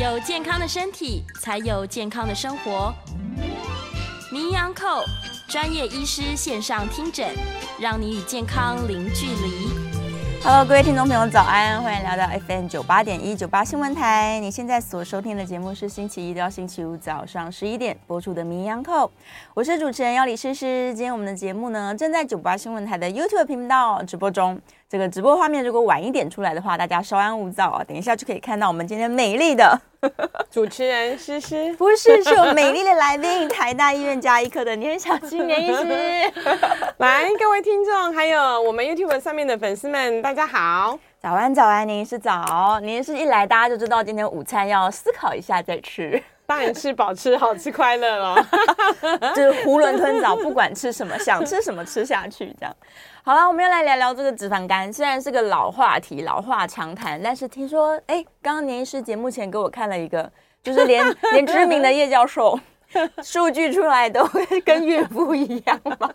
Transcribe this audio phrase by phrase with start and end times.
[0.00, 2.90] 有健康的身体，才有健康的生活。
[4.32, 5.04] 名医扣
[5.46, 7.28] 专业医师线上听诊，
[7.78, 9.68] 让你与健康零距离。
[10.42, 11.82] Hello，各位听众朋友，早安！
[11.82, 14.40] 欢迎来到 FM 九八点一九八新闻台。
[14.40, 19.06] 你现在所收听的节目是星期一到星期五早上十一点播出的《名医央叩》，
[19.52, 20.94] 我是主持人要李诗诗。
[20.94, 24.58] 今天我们的节目呢，正在九八新闻台的 YouTube 频道直播中。
[24.90, 27.84] 这个直播画面如果晚一点出来的话，大家稍安勿躁啊！
[27.84, 29.80] 等一下就可以看到我们今天美丽的
[30.50, 35.84] 主持人诗诗， 不是，是我美丽的来宾，台大医院加医科的年小青年医师。
[36.98, 46.20] 来，各位听众，还有我们 YouTube 上面的粉丝们，大家好，早安，早安，您是早，您是一来大家就知道今天午餐要思考一下再吃。
[46.46, 48.34] 当然吃饱吃好吃快乐了，
[49.36, 52.76] 就是囫囵吞枣，不管吃什么，想吃什么吃下去这样。
[53.22, 60.30] 好了，我们要来聊聊这个脂肪肝，虽然是个老话题、老话常谈，但是听说，哎，刚刚年医师节目前给我看了一个，
[60.62, 62.58] 就是连 连知名的叶教授
[63.22, 66.10] 数据出来都会跟孕妇一样嘛。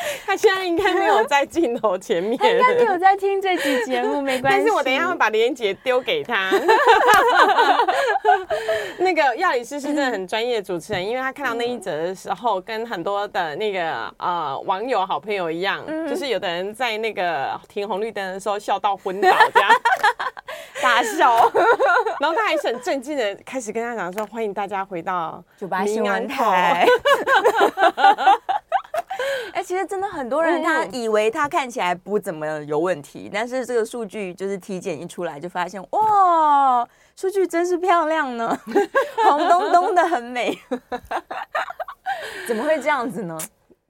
[0.26, 4.58] 他现在应该没有在镜头前面，应该没有在听这集节目，没关系。
[4.58, 6.50] 但是我等一下会把连结丢给他。
[8.98, 19.70] 那个药理师是真的很专业的主持人，因为他看到那一则的时候，跟很多的那个呃网友好朋友一样，就是有的人在那个停红绿灯的时候笑到昏倒，这样
[20.82, 21.50] 大笑，
[22.18, 26.86] 然后他还是很正经的开始跟他讲说：“欢迎大家回到九八新闻台。”
[29.70, 38.60] 其实真的很多人，他以为他看起来不怎么有问题，嗯、但是这个数据就是体检一出来就发现，哇，数据真是漂亮呢，
[39.22, 40.58] 红彤彤的很美，
[42.48, 43.38] 怎么会这样子呢？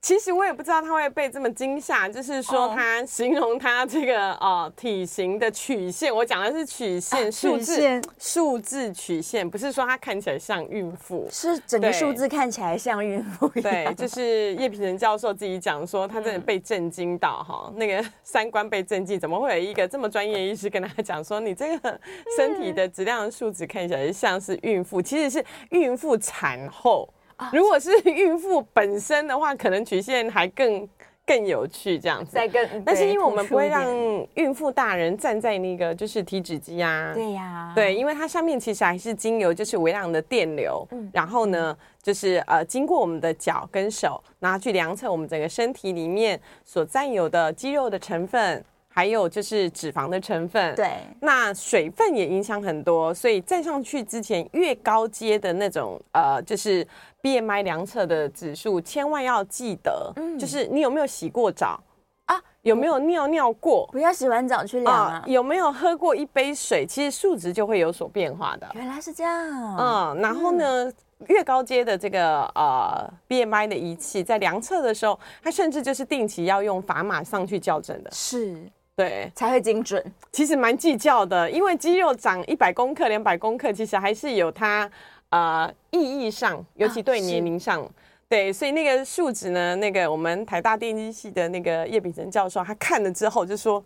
[0.01, 13.47] 其实我也不知道他会被这么惊吓，就是说他形容他这个呃体型的曲线，我讲的是曲线数字数字曲线，不是说他看起来像孕妇，是整个数字看起来像孕妇。
[13.61, 22.01] 对，就是叶平成教授自己讲说，他真的被震惊到哈，那个 三观被震惊，怎么会有一个这么专业医师跟他讲说，你这个
[22.39, 27.07] 身体的质量的数值看起来像是孕妇，其实是孕妇产后。
[27.53, 30.89] 如果是孕妇本身的话，可能曲线还更
[31.27, 32.33] 更有趣这样子。
[32.33, 33.87] 再更，但是因为我们不会让
[34.35, 37.13] 孕妇大人站在那个就是体脂机啊。
[37.15, 37.73] 对呀。
[37.75, 48.65] 对，因为它上面其实还是经由就是微量的电流，嗯，然后呢，就是呃经过我们的脚跟手，然后去量测我们整个身体里面所占有的肌肉的成分。
[49.01, 50.91] 还有就是脂肪的成分，对，
[51.21, 56.87] 那水分也影响很多，所以站上去之前，越高阶的那种呃，就是
[57.23, 61.83] BMI 量测的指数，千万要记得，嗯，就是你有没有洗过澡
[62.27, 62.39] 啊？
[62.61, 63.89] 有没有尿尿过？
[63.91, 65.25] 不要洗完澡去量啊。
[65.27, 66.85] 有没有喝过一杯水？
[66.87, 68.69] 其实数值就会有所变化的。
[68.75, 70.95] 原来是这样，嗯，然后呢，嗯、
[71.29, 78.71] 越高阶的这个呃 BMI 的仪器，在量测的时候，它甚至就是定期要用砝码上去校正的，是。
[79.01, 80.05] 对，才会精准。
[80.31, 84.91] 其实蛮计较的，因为肌肉长一百公克、两百公克，其实还是有它
[85.31, 87.89] 呃意义上，尤其对年龄上，啊、
[88.29, 93.83] 对，所以那个数值呢，那个我们台大电机系的那个叶秉成教授，他看了之后就说，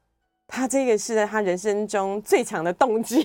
[0.48, 3.22] 他这个是他人生中最强的动机，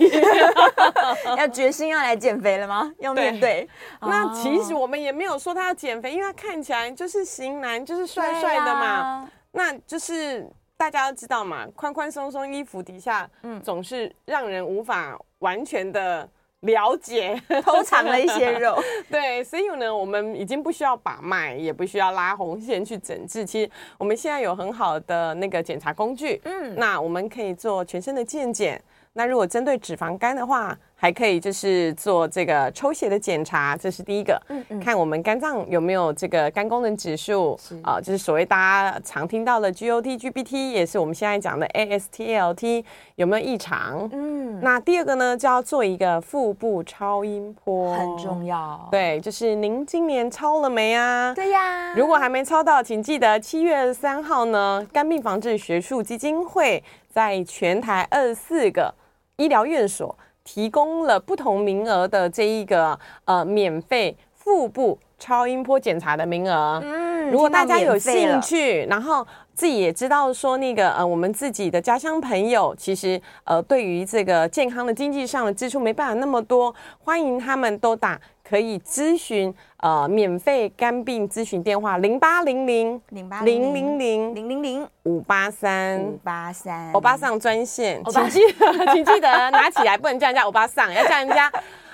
[1.38, 2.92] 要决心要来减肥了吗？
[3.00, 3.62] 要面对。
[3.62, 3.70] 对
[4.02, 10.46] 那其实我们也没有说他要减肥，因为他看起来就是型男，就是帅帅的嘛，啊、那就是。
[10.82, 16.28] 大家都知道嘛，宽宽松松衣服底下，嗯，总是让人无法完全的
[16.62, 18.76] 了解， 偷藏了一些肉。
[19.08, 23.46] 对，所以呢，我们已经不需要把脉，也不需要拉红线去诊治。
[23.46, 23.70] 其实
[24.00, 28.82] 我们现在有很好的那个检查工具，嗯，那我们可以做全身的健检。
[29.14, 42.86] 那如果针对脂肪肝的话，还可以就是做这个抽血的检查，这是第一个，嗯嗯，看我们肝脏有没有这个肝功能指数啊，就是所谓大家常听到的 G O T G B T，也是我们现在讲的 AST、ALT
[43.16, 44.08] 有没有异常？
[44.14, 48.88] 嗯，那第二个呢，就要做一个腹部超音波，很重要。
[48.92, 51.34] 对，就是您今年超了没啊？
[51.34, 58.94] 对呀，如果还没超到，请记得七月三号呢，肝病防治学术基金会在全台二十四个
[59.38, 60.16] 医疗院所。
[60.44, 66.82] 提供了不同名额的这一个呃免费腹部超音波检查的名额。
[66.84, 78.20] 嗯，如果大家有兴趣，然后自己也知道说那个呃我们自己的家乡朋友，其实呃对于这个健康的经济上的支出没办法那么多，欢迎他们都打
[78.52, 84.88] 可以咨询呃免费肝病咨询电话零八零零零八零零零零零零。
[85.04, 91.50] 五八三五八三，欧巴桑专线，请记得， 请记得拿起来，不能叫人家欧巴桑，要叫人家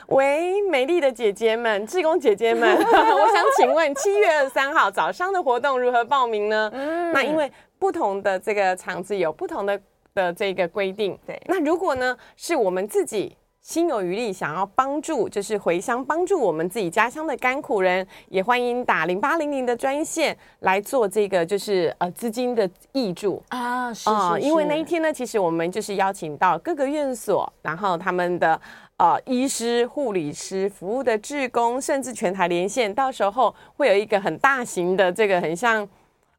[0.08, 2.68] 喂，美丽的姐姐们、志工姐姐们。
[2.76, 6.72] 我想请问，七月二十三号早上的活动如何报名呢？
[6.74, 9.80] 嗯，那因为不同的这个场子有不同的
[10.16, 11.40] 的这个规定，对。
[11.46, 13.38] 那如果呢，是我们自己。
[13.68, 24.10] 心有余力，想要帮助，就是回乡帮助我们自己家乡的甘苦人，也欢迎打零八零零的专线来做这个，就是呃资金的挹注啊，是，
[24.40, 28.58] 因为那一天呢，其实我们就是邀请到各个院所，然后他们的
[28.96, 35.86] 呃医师、护理师服务的志工，甚至全台连线，到时候会有一个很大型的这个很像。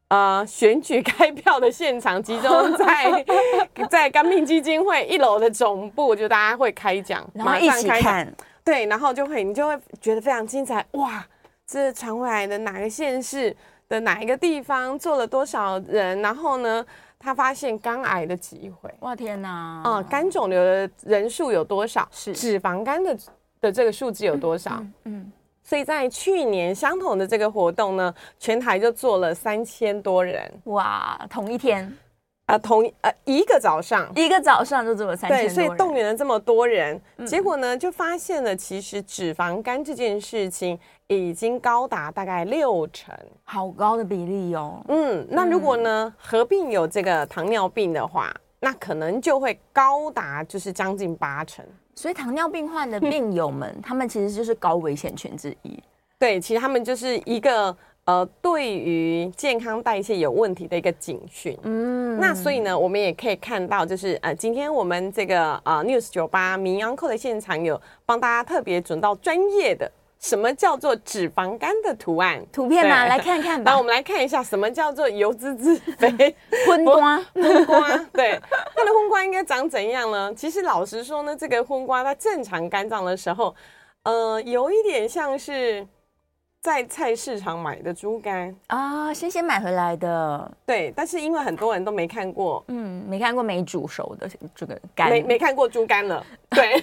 [0.09, 3.25] 呃，选举开票的现场集中在
[3.89, 8.33] 在甘病基金会一楼的总部，就大家会开讲，然后一起看，
[8.63, 11.23] 对，然后就会你就会觉得非常精彩，哇，
[11.67, 13.55] 这传回来的哪个县市
[13.87, 16.83] 的哪一个地方做了多少人，然后呢，
[17.19, 22.07] 他发现肝癌的机会，哇天哪，啊、呃，肝肿瘤的人数有多少？
[22.11, 23.15] 是脂肪肝的
[23.61, 24.71] 的这个数字有多少？
[24.79, 24.93] 嗯。
[25.03, 25.31] 嗯
[25.69, 31.85] 所以在去年相同的这个活动呢，全台就做了三千多人，哇，同一天
[32.47, 44.83] 啊、呃，同呃一个早上，一个早上就这么三千多人，对，所以动员了这么多人，嗯、结果呢，就发现了其实脂肪肝这件事情已经高达大概六成，好高的比例哦。
[44.87, 51.63] 嗯，那如果呢、嗯、合并有这个糖尿病的话，那可能就会高达就是将近八成。
[51.99, 55.77] 所以糖尿病患的病友们， 他们其实就是高危险群之一。
[56.17, 57.75] 对，其实他们就是一个
[58.05, 61.57] 呃，对于健康代谢有问题的一个警讯。
[61.63, 69.91] 嗯，那所以呢，我们也可以看到，就是呃，今天我们这个呃 News 酒吧名医安扣的现场有帮大家特别准到专业的。
[70.19, 72.45] 什么叫做脂肪肝的图案？
[72.51, 73.05] 图片吗？
[73.05, 73.71] 来看看吧。
[73.71, 76.35] 那我们来看一下，什么叫做油滋滋肥
[76.67, 77.17] 荤瓜？
[77.33, 78.39] 昏瓜，对，
[78.75, 80.33] 它的荤瓜应该长怎样呢？
[80.35, 83.55] 其实老实说呢，这个荤瓜它正常肝脏的时候，
[84.03, 85.87] 呃，有一点像是。
[86.61, 90.51] 在菜市场买的猪肝啊，新鲜买回来的。
[90.65, 96.21] 对，但是因为很多人都没看过，嗯，没看过没煮熟的这个肝，没没看过猪肝了，
[96.51, 96.79] 对，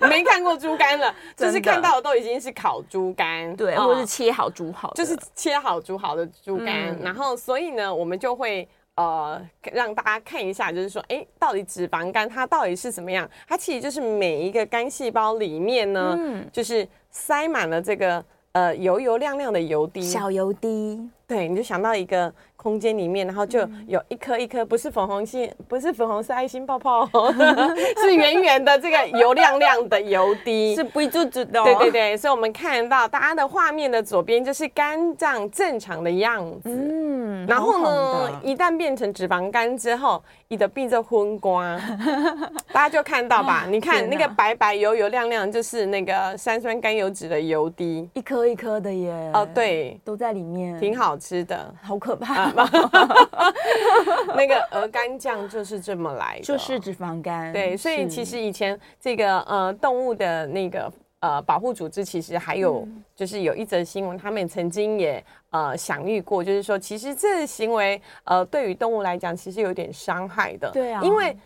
[0.06, 6.94] 没看过猪肝了，就是看到的都已经是烤猪肝，对，或者是切好煮好，就是切好煮好的猪肝。
[7.00, 9.40] 然后，所以呢，我们就会呃
[9.72, 13.28] 让大家看一下，就是说，哎，到底脂肪肝它到底是怎么样？
[13.48, 16.88] 它其实就是每一个肝细胞里面呢，嗯，就是。
[17.12, 27.08] 塞满了这个呃油油亮亮的油滴，小油滴，对，你就想到一个空间里面，然后就有一颗一颗，不是粉红心，不是粉红色爱心泡泡，
[28.02, 31.64] 是圆圆的这个油亮亮的油滴，是不住住的。
[31.64, 40.22] 对对对，所以我们看到大家的画面的左边就是肝脏正常的样子，嗯，然后呢，一旦变成脂肪肝之后。
[40.52, 41.78] 你的病就昏瓜，
[42.74, 43.66] 大家就看到吧？
[43.70, 49.30] 你看那个白白油油亮亮，就是那个三酸甘油脂的油滴，一颗一颗的耶。
[49.32, 52.49] 哦，对，都在里面，挺好吃的，好可怕。
[54.36, 57.52] 那个鹅肝酱就是这么来的，就是脂肪肝。
[57.52, 60.92] 对，所以其实以前这个呃动物的那个。
[61.22, 70.70] 呃，保护组织其实还有，就是有一则新闻，他们曾经也呃享誉过，就是说，其实这个行为呃对于动物来讲，其实有点伤害的。
[70.70, 71.36] 对啊，因为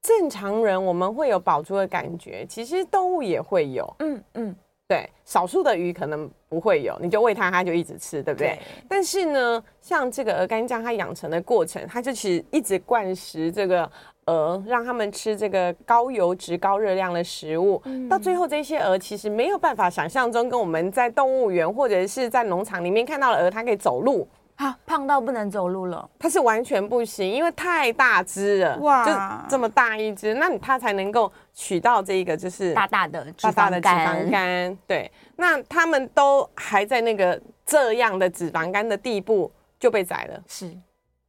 [0.00, 3.96] 正常人我们会有饱足的感觉，其实动物也会有。
[3.98, 4.54] 嗯嗯，
[4.88, 8.48] 对，少数的鱼可能不会有，你就喂它，它就一直吃，对不对？
[8.48, 8.58] 对。
[8.88, 13.90] 但是呢，像这个鹅肝酱，它养成的过程，它就其实一直灌食这个。
[14.28, 24.26] 鹅让他们吃这个高油脂、高热量的食物，嗯、到最后这些鹅其实没有办法想象中跟我们在动物园或者是在农场里面看到的鹅，它可以走路，
[24.56, 40.76] 啊，胖到不能走路了，它是完全不行，因为太大只了，哇，就这么大一只，那你它才能够取到这个就是大大的大大的脂肪肝，对，那他们都还在那个这样的脂肪肝的地步就被宰了，是。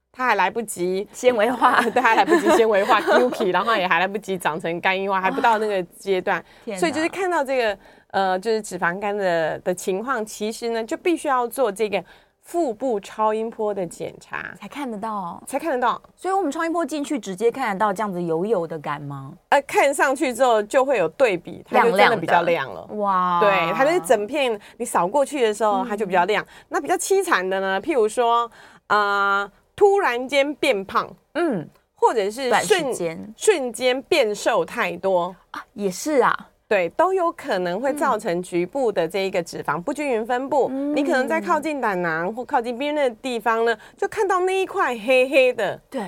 [0.09, 6.43] 它还来不及纤维化， 对，还来不及纤维化 Qk 然后也还来不及长成肝硬化，还不到那个阶段，
[6.75, 7.77] 所以就是看到这个
[8.09, 12.03] 呃，就是脂肪肝的的情况，其实呢就必须要做这个
[12.47, 16.01] 腹部超音波的检查才看得到，才看得到。
[16.15, 19.33] 所以我们超音波进去直接看得到这样子油油的感吗？
[19.49, 22.85] 呃，看上去之后就会有对比，它就真的比较亮了。
[22.95, 26.45] 哇，对，它就是整片你扫过去的时候，它就比较亮。
[26.69, 28.49] 那比较凄惨的呢，譬如说
[28.87, 29.41] 啊。
[29.41, 36.35] 呃突然间变胖，嗯，或者是瞬间瞬间变瘦太多啊，也是啊，
[36.67, 40.67] 对，都有可能会造成局部的这一个脂肪不均匀分布。
[40.71, 46.01] 嗯、你可能在靠近胆囊或靠近边缘的地方呢，就看到那一块黑黑的，对，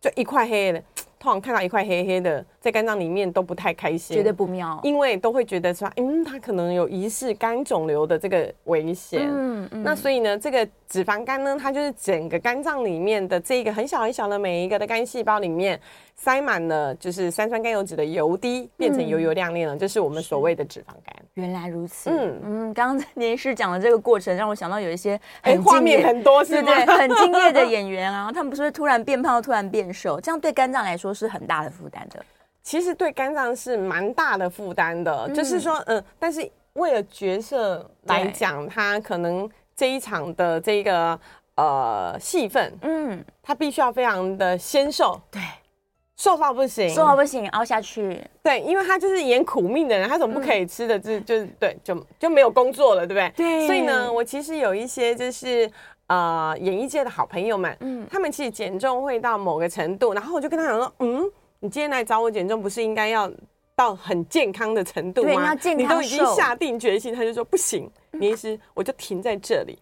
[0.00, 0.82] 就一块黑黑的。
[1.18, 9.20] 通常看到一块黑黑的在肝脏里面都不太开心，觉得不妙，因为都会觉得说，嗯，他可能有疑似肝肿瘤的这个危险。
[9.30, 15.78] 嗯嗯，那所以呢，这个脂肪肝呢，它就是整个肝脏里面的这个很小很小的每一个的肝细胞里面。
[16.16, 21.14] 塞满了就是三酸甘油脂的油滴，变成油油亮亮了，这、嗯、是我们所谓的脂肪肝。
[21.34, 32.24] 原来如此，嗯嗯，刚刚您是 讲的这个过程，让我想到有一些很画面很多，是对对，很敬业的 演员啊，他们不是会突然变胖，突然变瘦，这样对肝脏来说是很大的负担的。
[32.64, 41.16] 其实对肝脏是蛮大的负担的，嗯、就是说，嗯，但是为了角色来讲，他可能这一场的这个
[41.54, 45.40] 呃戏份，嗯，他必须要非常的纤瘦，对。
[46.16, 48.22] 瘦到不行，瘦到不行，凹下去。
[48.40, 50.96] 对，因为他就是演苦命的人，他怎么不可以吃的？
[50.96, 53.32] 就就是对，就就没有工作了，对不对？
[53.36, 53.66] 对。
[53.66, 55.68] 所以呢，我其实有一些就是
[56.06, 61.28] 呃演艺界的好朋友们，嗯，他们其实减重会到某个程度，然后我就跟他讲说，嗯，
[61.64, 63.32] 你今天来找我减重，不是应该要
[63.74, 65.32] 到很健康的程度吗？
[65.32, 65.82] 对，要健康。
[65.82, 69.78] 你都已经下定决心，他就说不行，你意思我就停在这里。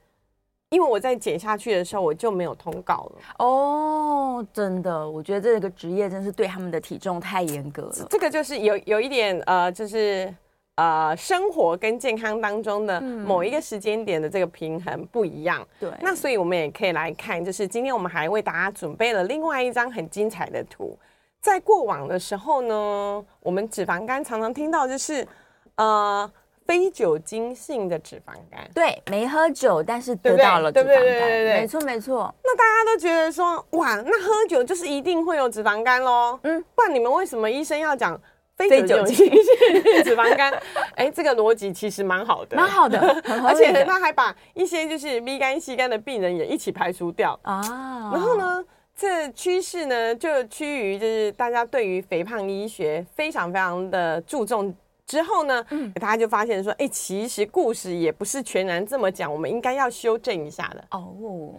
[0.70, 3.44] 因为我在减下去的时候，我就没有通告了。
[3.44, 8.06] 哦，真的，我觉得这个职业真是对他们的体重太严格了。
[8.08, 10.32] 这个就是有有一点呃，就是
[10.76, 15.66] 呃，生活跟健康当中的某一个时间点的这个平衡不一样。
[15.80, 20.96] 对、嗯，那所以我们也可以来看，就是今天我们还为大家准备了另外一张很精彩的图。
[21.42, 25.26] 在过往的时候呢，我们脂肪肝常常听到就是
[25.76, 26.30] 呃。
[26.64, 32.32] 非酒精性的脂肪肝，对，没喝酒，但是得到了脂肪肝，对对对对对，没错没错。
[32.42, 36.38] 那大家都觉得说，哇，那喝酒就是一定会有脂肪肝喽？
[36.44, 38.18] 嗯，不然你们为什么医生要讲
[38.56, 39.28] 非 酒精性
[40.04, 40.54] 脂肪肝？
[40.94, 43.00] 哎，这个逻辑其实蛮好的，蛮好的，
[43.44, 47.60] 而且他还把一些就是 B 肝、C 肝的病人也一起排除掉啊。
[48.12, 48.64] 然后呢，
[48.96, 54.74] 这趋势呢就趋于就是大家对于肥胖医学非常非常的注重。
[55.04, 61.12] 之后呢，嗯，大家就发现说，哎，其实故事也不是全然这么讲，我们应该要修正一下的哦。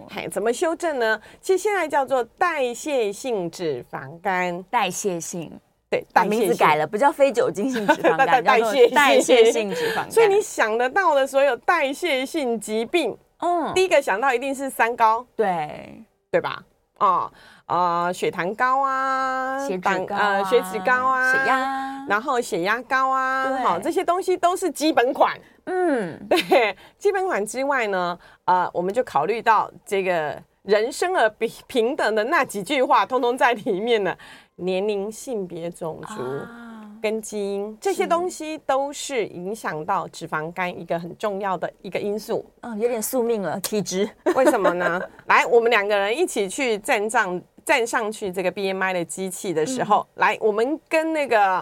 [0.09, 1.21] 嘿，怎么修正呢？
[1.39, 5.51] 其实现在叫做代谢性脂肪肝，代谢性，
[5.89, 10.11] 对，把名字改了，不叫非酒精性脂肪 肝，代谢代谢性脂肪肝。
[10.11, 16.63] 所以你想得到的所有代谢性疾病，嗯，第一个想到一定是三高，对，对吧？
[16.97, 17.31] 啊。
[17.65, 25.35] 呃，血糖高啊，血脂高啊，呃，血脂高啊，血压，然后血压高啊，好，这些东西都是基本款。
[25.63, 34.13] 嗯， 对，基本款之外呢，呃，我们就考虑到这个人生而平平等的那几句话，通通在里面呢。
[34.57, 36.21] 年龄、性别、种族。
[36.21, 36.72] 啊
[37.03, 42.45] 跟基因这些东西都是影响到脂肪肝一个很重要的一个因素。
[42.61, 44.09] 嗯，有点宿命了，体质。
[44.37, 45.01] 为什么呢？
[45.25, 51.57] 来，我们两个人一起去站上站上去这个 BMI 的机器的时候，嗯、来，我们跟那个，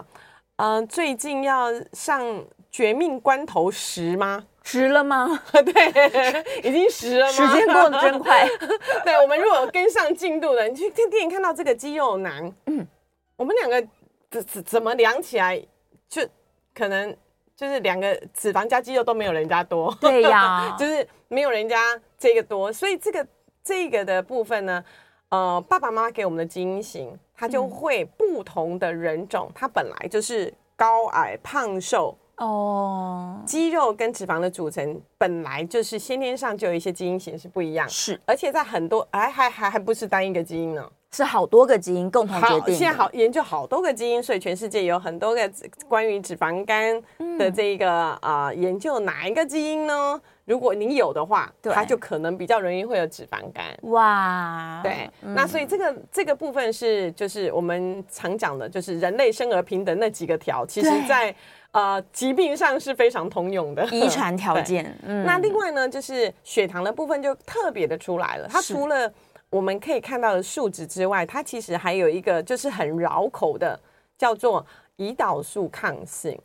[0.58, 2.22] 嗯、呃，最近要上
[2.70, 4.46] 绝命关头十吗？
[4.62, 5.42] 十了吗？
[5.50, 7.32] 对，已经十了吗？
[7.32, 8.48] 时间过得真快。
[9.04, 12.86] 对，我们如果跟上进度的，你去电影看到这个肌肉男，嗯，
[13.34, 13.84] 我们两个。
[14.32, 15.62] 怎怎怎么量起来，
[16.08, 16.26] 就
[16.74, 17.14] 可能
[17.54, 19.94] 就是两个脂肪加肌肉都没有人家多。
[20.00, 23.26] 对呀， 就是没有人家这个多，所以这个
[23.62, 24.82] 这个的部分呢，
[25.28, 40.90] 呃，爸爸妈妈给我们的基因型，它就会不同的人种，它本来就是高矮胖瘦哦，肌肉跟脂肪的组成本来就是先天上就有一些基因型是不一样，是，而且在很多哎还还还不是单一个基因呢。
[41.14, 42.74] 是好多个基因共同决定。
[42.74, 45.50] 现在好研究好多个基因，所以全世界有很多个
[45.86, 47.00] 关于脂肪肝
[47.38, 50.20] 的这个啊、嗯呃、研究，哪一个基因呢？
[50.44, 53.64] 如果你有的话，它就可能比较容易会有脂肪肝。
[53.82, 61.32] 哇，对，嗯、那所以这个这个部分是就是我们常讲的，就是人类生而平等那几个条，其实在
[61.70, 64.92] 呃疾病上是非常通用的遗传条件。
[65.06, 69.10] 嗯，那另外呢，就是血糖的部分就特别的出来了，它除了
[69.52, 73.78] 我们可以看到的数值之外，它其实还有一个就是很绕口的，
[74.16, 74.64] 叫做
[74.96, 76.36] 胰岛素抗性。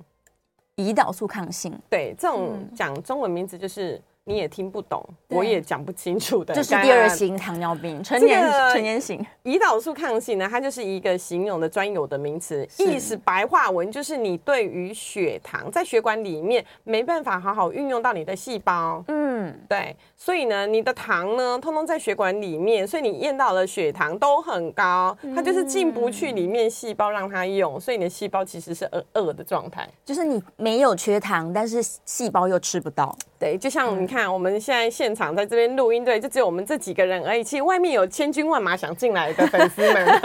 [0.76, 9.26] 胰岛素抗性，对，这种讲中文名字就是你也听不懂，我也讲不清楚的，就是第二型糖尿病，成年成年型。
[9.46, 33.16] 胰岛素抗性呢，它就是一个形容的专有的名词，意思白话文就是你对于血糖在血管里面没办法好好运用到你的细胞，嗯，对，所以呢，你的糖呢，通通在血管里面，所以你验到了血糖都很高，它就是进不去里面细胞让它用，所以你的细胞其实是饿饿的状态，就是你没有缺糖，但是细胞又吃不到。
[33.40, 37.44] 对，就像你看，我们现在现场在这边录音，对，就只有我们这几个人而已。
[37.44, 40.06] 其实外面有千军万马想进来的粉丝们，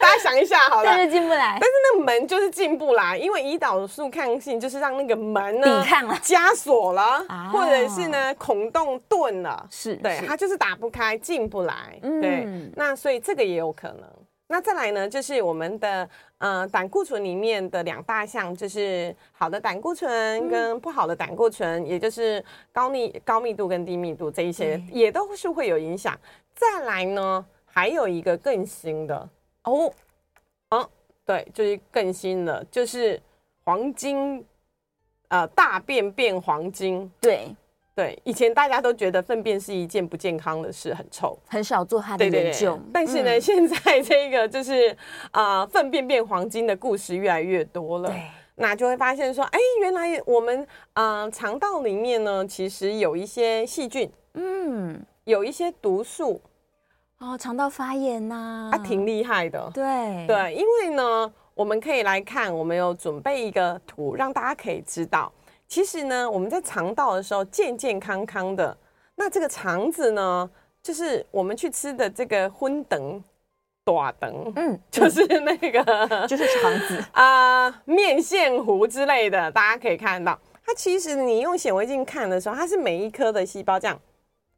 [0.00, 1.56] 大家想一下好了，但是进不来。
[1.60, 11.74] 但是那个门就是进不来，因为胰岛素抗性就是让那个门呢抵抗了，枷锁了，或者是呢孔洞钝了，是对，它就是打不开，进不来。
[12.02, 14.02] 对，那所以这个也有可能。
[14.52, 16.06] 那再来呢，就是我们的
[16.36, 26.14] 呃胆固醇里面的两大项，就是好的胆固醇跟不好的胆固醇，嗯、也就是高密高密度跟低密度这一些，嗯、也都是会有影响。
[26.54, 29.26] 再来呢，还有一个更新的
[29.64, 29.90] 哦，
[30.68, 30.86] 哦，
[31.24, 33.18] 对，就是更新了，就是
[33.64, 34.44] 黄金，
[35.28, 37.48] 呃，大便变黄金，对。
[37.94, 42.72] 对，以前大家都觉得粪便是一件不健康的事，很臭，很少做它的研究。
[42.72, 44.96] 对对对，但是呢，嗯、现在这个就是
[45.30, 48.08] 啊、呃，粪便变黄金的故事越来越多了。
[48.08, 48.22] 对，
[48.54, 56.40] 那就会发现说，哎，原来我们啊、呃、肠道里面呢，其实有一些细菌，嗯，有一些毒素。
[57.18, 59.70] 哦，肠道发炎呐、啊，啊、挺厉害的。
[59.74, 65.30] 对对，因为呢，我们可以来看，我们有准备一个图，让大家可以知道。
[65.72, 68.76] 其实呢，我们在肠道的时候健健康康的，
[69.14, 70.50] 那这个肠子呢，
[70.82, 73.24] 就是我们去吃的这个荤等、
[73.82, 75.82] 短等，嗯，就是那个，
[76.28, 83.98] 就是肠子 啊、呃，面线糊之类的，大家可以看到，它其实你用显微镜看的时候，它是每一颗的细胞这样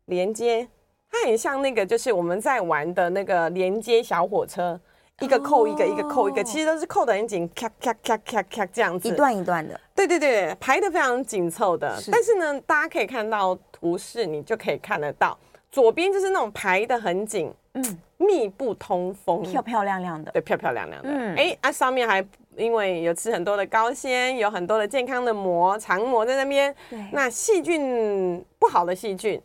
[0.07, 0.67] 连接，
[1.09, 4.81] 它很像那个，就是我们在玩的那个连接小火车。
[5.21, 9.81] 一个扣一个，一个扣一个，其实都是扣得很紧，咔咔咔咔咔这样子，一段一段的。
[9.95, 11.97] 对对对，排得非常紧凑的。
[12.11, 15.39] 但是呢，大家可以看到图示，你就可以看得到，
[15.71, 20.33] 左边就是那种排得很紧，嗯，密不通风，漂漂亮亮的。
[20.33, 21.09] 对，漂漂亮亮的。
[21.09, 21.37] 嗯。
[21.37, 22.25] 哎，啊，上面还
[22.57, 26.75] 因为有吃很多的高纤，有很多的健康的膜、肠膜在那边。
[27.13, 29.41] 那细菌不好的细菌。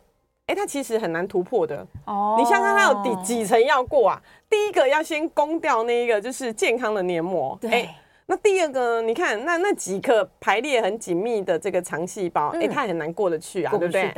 [0.46, 2.34] 哎，它其实很难突破的哦。
[2.36, 4.20] 你想想，它有几几层要过啊？
[4.50, 7.56] 第一个要先攻掉那一个，就是健康的黏膜。
[7.60, 7.88] 对。
[8.26, 14.12] 那第二个，你看那那几个排列很紧密的这个肠细胞，哎，它很难过得去啊，对不对？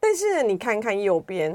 [0.00, 1.52] 但是你看看右边，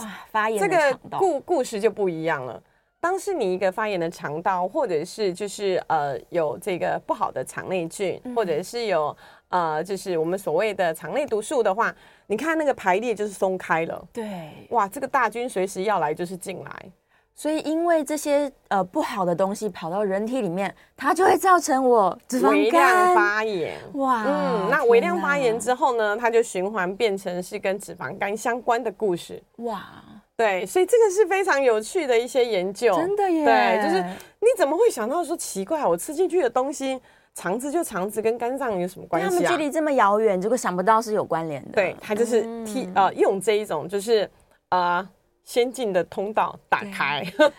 [0.00, 2.62] 哇，发炎这个故故事就不一样了。
[3.00, 9.16] 当是你一个发炎的肠道，或者是就是呃有这个不好的肠内菌，或者是有。
[9.48, 11.94] 呃，就是我们所谓的肠内毒素的话，
[12.26, 14.02] 你看那个排列就是松开了。
[14.10, 16.92] 对，哇，这个大军随时要来就是进来，
[17.34, 23.78] 所以因为这些呃不好的东西跑到人体里面，它就会造成我脂肪肝、发炎。
[23.94, 29.42] 哇，嗯，那微量发炎之后呢，它就循环变成是跟脂肪肝相关的故事。
[29.56, 29.82] 哇，
[30.36, 33.44] 对，所以这个是非常有趣的一些研究，真的耶。
[33.44, 37.00] 对，就是你怎么会想到说奇怪，我吃进去的东西。
[37.34, 39.30] 肠子就肠子，跟肝脏有什么关系啊？
[39.30, 41.70] 他们距离这么遥远，结果想不到是有关联的。
[41.72, 44.30] 对，它就是替呃用这一种就是
[44.68, 45.08] 呃
[45.44, 47.52] 先进的通道打开，对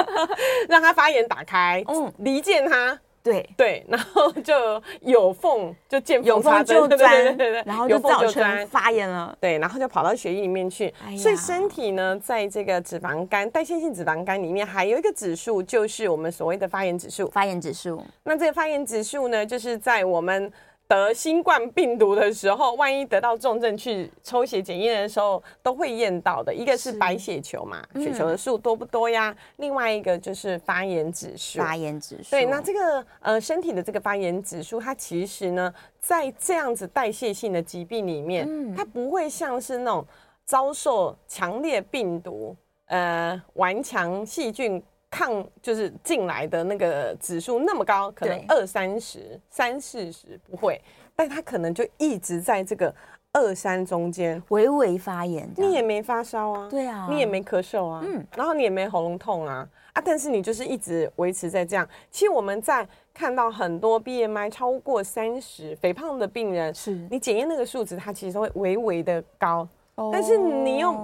[0.68, 2.98] 让它发炎打开，嗯，离间它。
[3.24, 4.52] 对对，然后就
[5.00, 9.32] 有缝就见缝插针，对对对对对，然后就造成发炎了。
[9.40, 10.92] 对，然后就跑到血液里面去。
[11.06, 17.30] 哎、所以身体呢，在这个脂肪肝、代谢性脂肪肝里面，还有一个指数，就是我们所谓的发炎指数。
[17.30, 18.04] 发炎指数。
[18.24, 20.52] 那这个发炎指数呢，就是在我们。
[20.88, 26.54] 得新冠病毒的时候，万一得到重症去抽血检验的时候，都会验到的。
[26.54, 29.30] 一个是白血球嘛，是血球的数多不多呀？
[29.30, 31.60] 嗯、另外一个就是发炎指数。
[31.60, 32.30] 发炎指数。
[32.30, 40.06] 对，那这个呃身体的这个发炎指数，它其实呢，在这样子代谢性的疾病里面，嗯、它不会像是那种
[40.44, 42.54] 遭受强烈病毒、
[42.86, 44.82] 呃顽强细菌。
[45.12, 50.80] 抗就是进来的那个指数那么高，可能二三十、三四十不会，
[51.14, 52.92] 但他可能就一直在这个
[53.34, 55.46] 二三中间，微微发炎。
[55.54, 61.86] 你也没发烧啊，对啊，你也没咳嗽啊，嗯，然后你也没喉咙痛啊，啊，但是你就是一直维持在这样。
[62.10, 66.92] 其实我们在看到很多 BMI 超过三十肥胖的病人，是。
[67.10, 70.94] 你检验那个数值，它其实会微微的高，哦、但是你又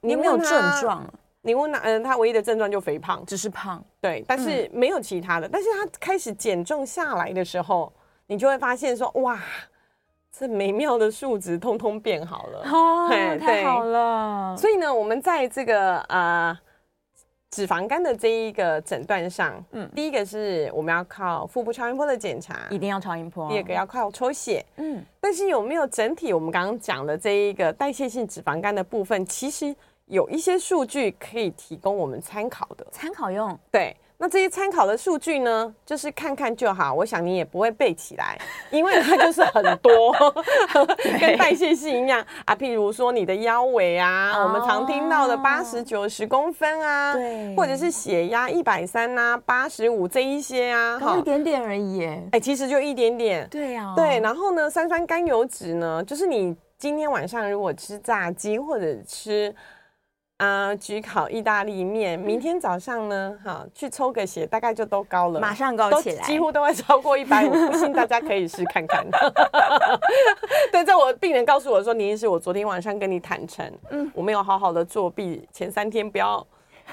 [0.00, 1.04] 你没有症状。
[1.42, 5.46] 你问他，嗯，他唯一的症状就肥胖，只是胖，对，但是没有其他的。
[5.46, 7.92] 嗯、但是他开始减重下来的时候，
[8.26, 9.40] 你就会发现说，哇，
[10.30, 14.56] 这美妙的数值通通变好了哦，太好了。
[14.56, 16.58] 所以呢，我们在这个呃。
[17.50, 23.48] 脂肪肝的这一个诊断上，嗯，第一个是我们要靠腹部超音波的检查，一定要超音波。
[23.48, 29.74] 第二个要靠抽血，嗯，但是有没有整体我们刚刚讲的这一个代谢性脂肪肝的部分，其实
[30.08, 33.96] 有一些数据可以提供我们参考的，参考用，对。
[34.20, 36.92] 那这些参考的数据呢，就是看看就好。
[36.92, 38.36] 我想你也不会背起来，
[38.72, 40.12] 因为它就是很多，
[41.20, 42.52] 跟代谢性一样啊。
[42.56, 52.04] 譬如说你的腰围啊，哦、我们常听到的八十九十公分啊，对，或者是血压一百三啊，八十五这一些啊，好一点点而已。
[52.04, 53.46] 哎、欸，其实就一点点。
[53.48, 53.94] 对呀、啊。
[53.94, 59.54] 对，然后呢，三酸甘油脂呢，就是你今天晚上如果吃炸鸡或者吃。
[60.38, 69.04] 啊，焗烤意大利面，明天早上呢，哈，去抽个血，大概就都高了，马上高起来，几乎都会超过一百五，不信大家可以试看看。
[70.70, 76.46] 对，这我病人告诉我说，倪医师，我昨天晚上跟你坦诚，嗯，我没有好好的作弊，前三天不要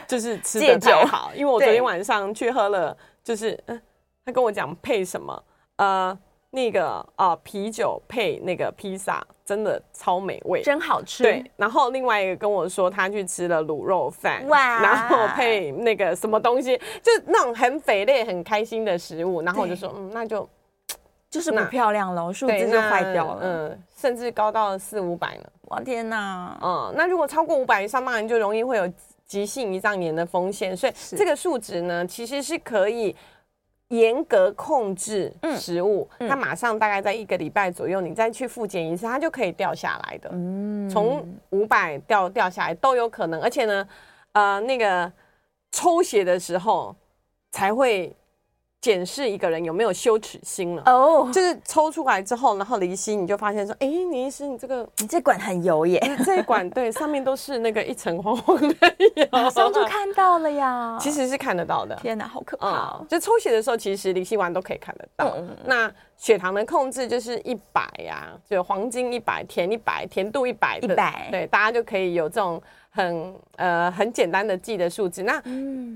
[0.07, 3.79] 就是吃的太好，因为我昨天晚上去喝了，就是嗯，
[4.25, 5.43] 他跟我讲配什么，
[5.75, 6.17] 呃。
[6.55, 6.87] 那个
[7.17, 11.21] 啊、呃，啤酒配那个披萨，真的超美味，真好吃。
[11.21, 19.41] 对，然后另外一个跟我说，他去吃了卤肉饭，哇，然后配那个什么东西，就那种很肥腻、很开心的食物。
[19.41, 20.47] 然后我就说，嗯，那就
[21.29, 25.43] 就是不漂亮了，数字就坏掉了，嗯，甚至高到了四五百呢。
[25.63, 28.89] 我天哪，嗯，那如果超过五百以上，当然就容易会有
[29.25, 30.75] 急性胰脏炎的风险。
[30.77, 33.13] 所以这个数值呢，其实是可以。
[33.89, 40.29] 严格控制食物，嗯嗯、它马上大概在一个礼拜左右，你再去复检一次，它就可以掉下来的。
[40.33, 43.87] 嗯，从五百掉掉下来都有可能，而且呢，
[44.33, 45.11] 呃，那个
[45.71, 46.95] 抽血的时候
[47.51, 48.15] 才会。
[48.85, 51.33] 检视一个人有没有羞耻心了哦，oh.
[51.33, 58.75] 就是抽出来之后，然后离心，你就发现说，哎、欸，倪医师，你这个你这管很油耶， 这管对，上面都是那个一层黄黄的
[59.15, 61.95] 油，马上就看到了呀，其实是看得到的。
[61.95, 62.99] 天哪，好可怕！
[62.99, 65.33] 嗯、就抽血的时候，其实离心完都可以看得到。
[65.35, 72.61] 嗯、那血糖的控制就是一百呀，就黄金一百，甜一百，甜度一百，一百，对，大家就可以有这种。
[72.95, 75.41] 很呃很简单的记的数字，那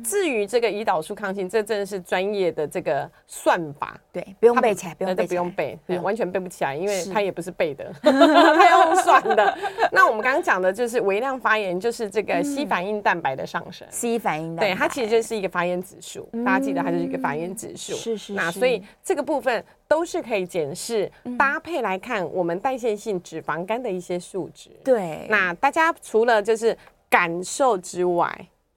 [0.03, 9.57] 至于这个胰岛素抗性，这真的是专业的这个算法，对，不用背起来，不用背，不用背，对，完全背不起来，因为它也不是背的， 它用算的。
[9.93, 18.33] 那我们刚刚讲的就是微量发炎，就是这个 C 反应蛋白的上升，C 反应蛋白，对，它其实就是一个发炎指数，大家记得它就是一个发炎指数，是是。
[18.33, 25.25] 那所以这个部分都是可以检视搭配来看我们代谢性脂肪肝的一些数值，对。
[25.30, 26.78] 那大家除了就是。
[27.12, 28.32] 感受之外，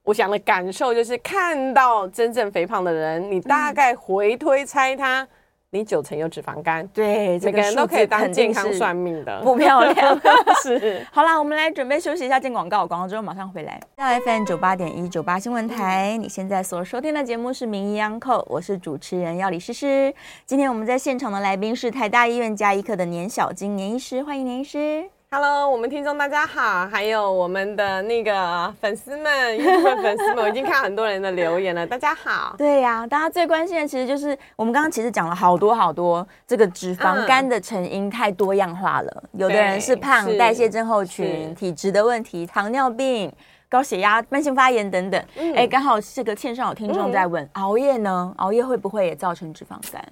[0.05, 5.29] 我想的感受就是看到真正肥胖的人，你大概回推猜他，
[5.75, 6.87] 你九成有脂肪肝。
[6.89, 10.21] 对，每个人都可以当健康算命的，不漂亮。
[10.63, 11.03] 是。
[11.11, 13.81] 好啦，我们来准备休息一下，进广告，广告之后马上回来。
[13.97, 20.15] 到 FM 九八点一九八新闻台，你现在所收听的节目是《名医央叩》，我是主持人要李诗诗。
[20.45, 25.09] 今天我们在现场的来宾是台大医院加医科的年小金年医师，欢迎年医师。
[25.35, 31.87] Hello，我们听众大家好，还有我们的那个粉丝们，YouTube 粉丝们，我已经看很多人的留言了。
[31.87, 39.23] 大家好， 对呀、啊，大家最关心的其实就是我们刚刚其实讲了好多好多，这个脂肪肝的成因太多样化了。
[39.33, 43.33] 嗯、有的人是胖、是代谢症候群、体质的问题、糖尿病、
[43.71, 45.19] 高血压、慢性发炎等等。
[45.55, 48.35] 哎、嗯，刚好这个线上有听众在问，嗯、熬夜呢？
[48.37, 50.05] 熬夜会不会也造成脂肪肝？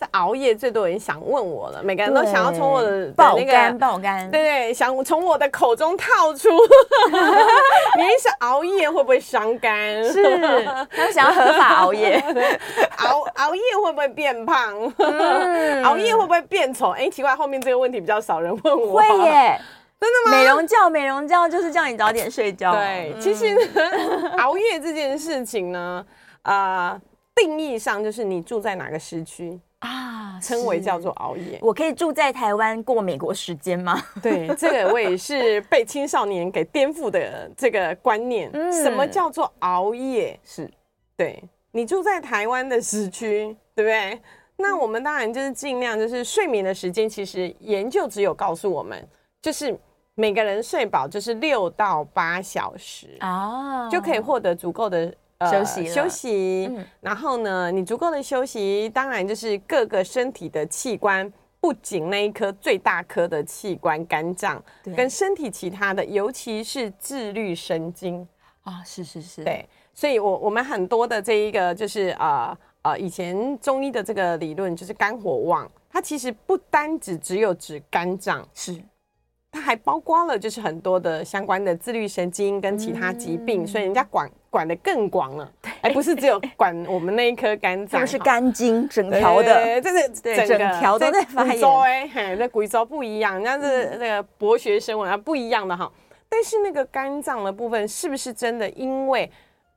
[0.00, 6.48] 这熬夜最多人想问我了，每个人都想要从我的爆肝爆肝，对对，想从我的口中套出，
[7.98, 10.04] 你是熬夜会不会伤肝？
[10.04, 10.38] 是，
[10.88, 12.22] 他想要合法熬夜，
[12.98, 14.72] 熬熬夜会不会变胖？
[14.98, 16.90] 嗯、熬夜会不会变丑？
[16.90, 19.00] 哎，奇怪，后面这个问题比较少人问我。
[19.00, 19.60] 会耶，
[19.98, 20.38] 真的吗？
[20.38, 22.70] 美容觉，美容觉就是叫你早点睡觉。
[22.70, 23.46] 对，嗯、其实，
[24.38, 26.06] 熬夜这件事情呢，
[26.42, 27.00] 啊、呃，
[27.34, 29.58] 定义上就是你住在哪个时区。
[29.80, 31.58] 啊，称为叫做熬夜。
[31.62, 34.00] 我可以住在台湾过美国时间吗？
[34.20, 38.50] 对，这个我也是被青少年给颠覆的这个观念。
[38.52, 40.38] 嗯，什么叫做熬夜？
[40.42, 40.68] 是，
[41.16, 44.20] 对，你住在台湾的时区，对不对？
[44.56, 49.08] 那我们当然就是尽量就是睡眠的时间，其实研究只有告诉我们，
[49.40, 49.78] 就是
[50.16, 55.14] 每个人睡饱就是六到八小时啊，就可以获得足够的。
[55.50, 56.70] 休息休息，
[57.00, 64.62] 然后呢，你足够的休息，当然就是各个身体的器官，不仅那一颗最大颗的器官肝脏，
[64.96, 68.26] 跟身体其他的，尤其是自律神经
[68.62, 75.70] 啊，是是是，对，所以我我们很多的这一个就是啊啊，以前中医的这个理论就是肝火旺。
[75.90, 78.78] 它其实不单只只有指肝脏，是。
[79.50, 85.50] 它还包括了，就是很多的相关的自律神经跟其他疾病，嗯、所以人家管管的更广了，
[85.82, 90.08] 而不是只有管我们那一颗肝脏，是肝经整条的，这是
[90.46, 91.80] 整条都在发炎。
[92.14, 95.90] 哎，这骨质不一样，人家是那个博学生文啊，不一样的哈。
[96.28, 99.30] 但是那个肝脏的部分，是不是真的因为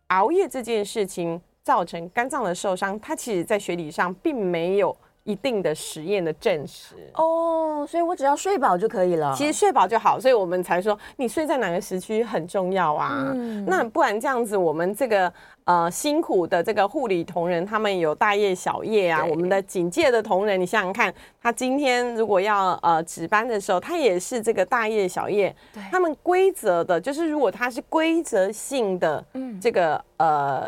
[0.08, 3.00] 熬夜这件事情造成肝脏的受伤？
[3.00, 4.96] 它其实在学理上并没有。
[5.24, 9.34] 一定的实验的证实哦，所以我只要睡饱就可以了。
[9.36, 13.32] 其实睡饱就好，所以我们才说你睡在哪个时区很重要啊。
[13.34, 15.32] 嗯，那不然这样子，我们这个
[15.66, 19.24] 呃辛苦的这个护理同仁，他们有大夜小夜啊。
[19.24, 25.56] 我们的警戒的同仁，你想想看，他今天如果要呃值班的时候，他也是这个大夜小夜。
[25.74, 30.68] 对，他们规则的就是如果他是规则性的，嗯，这个呃。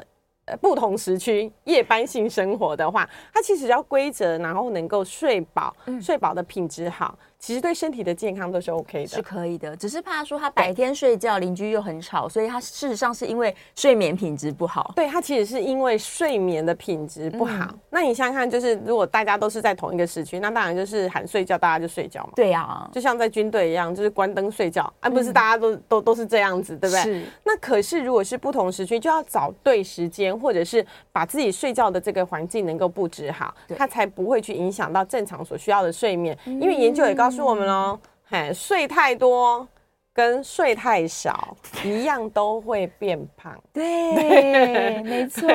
[0.60, 7.18] 不同时区夜班性生活的话，它其实要规则，然后能够睡饱，嗯、睡饱的品质好。
[7.44, 14.94] 其实对身体的健康都是 OK 的，是可以的，只是怕说他白天睡觉，邻居又很吵，所以他事实上是因为睡眠品质不好。
[14.96, 17.66] 对，他其实是因为睡眠的品质不好。
[17.70, 22.32] 嗯、那你想想看，就是如果大家都是在同一个时区，那当然就是喊睡觉，大家就睡觉嘛。
[22.34, 27.04] 对呀、啊，就像在军队一样，就是关灯睡觉，啊、不是大家都都都是这样子，对不对？
[27.04, 27.26] 是。
[27.44, 36.38] 那可是如果是不同时区，就要找对时间，或者是把自己睡觉的这个环境能够布置好，他才不会去影响到正常所需要的睡眠。
[36.46, 37.38] 嗯、因为研究也告诉。
[37.38, 39.68] 是我们喽，嘿，睡太多
[40.14, 43.58] 跟睡太少 一样，都会变胖。
[43.74, 45.48] 对，对 没错。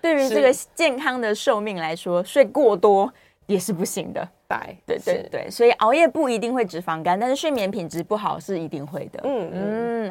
[0.00, 3.12] 对于这个健康的寿命来说，睡过多
[3.46, 4.28] 也是不行的。
[4.48, 5.50] 对，对，对，对。
[5.50, 9.20] 所以熬夜不一定会脂肪肝，但是睡眠品质不好是一定会的。
[9.24, 9.50] 嗯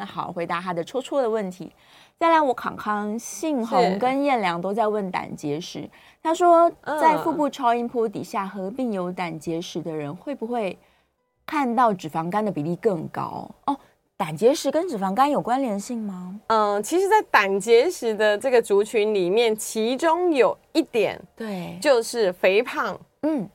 [0.06, 1.70] 好，回答他的戳戳的问题。
[2.18, 5.88] 再来，我康康、信宏跟燕良都在问胆结石。
[6.22, 6.70] 他说，
[7.00, 10.76] 在腹部超音波底下合并有胆结石的人，会不会？
[11.46, 13.48] 看到脂肪肝的比例更高。
[13.66, 13.76] 哦，
[14.16, 16.40] 胆结石跟脂肪肝有关联性吗？
[16.46, 23.48] 嗯，其实，在胆结石的这个族群里面，其中有一点，对，就是肥胖，嗯，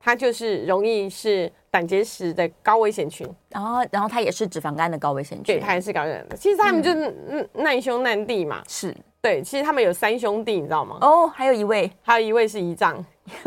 [0.00, 6.36] 它就是容易是胆结石的高危险群，然后，然后它也是脂肪肝的高危险群，对，它也是高危险的。
[6.36, 10.98] 其实他们就是难兄难弟嘛，是对，其实他们有三兄弟，你知道吗？
[11.00, 13.02] 哦，还有一位，还有一位是胰脏。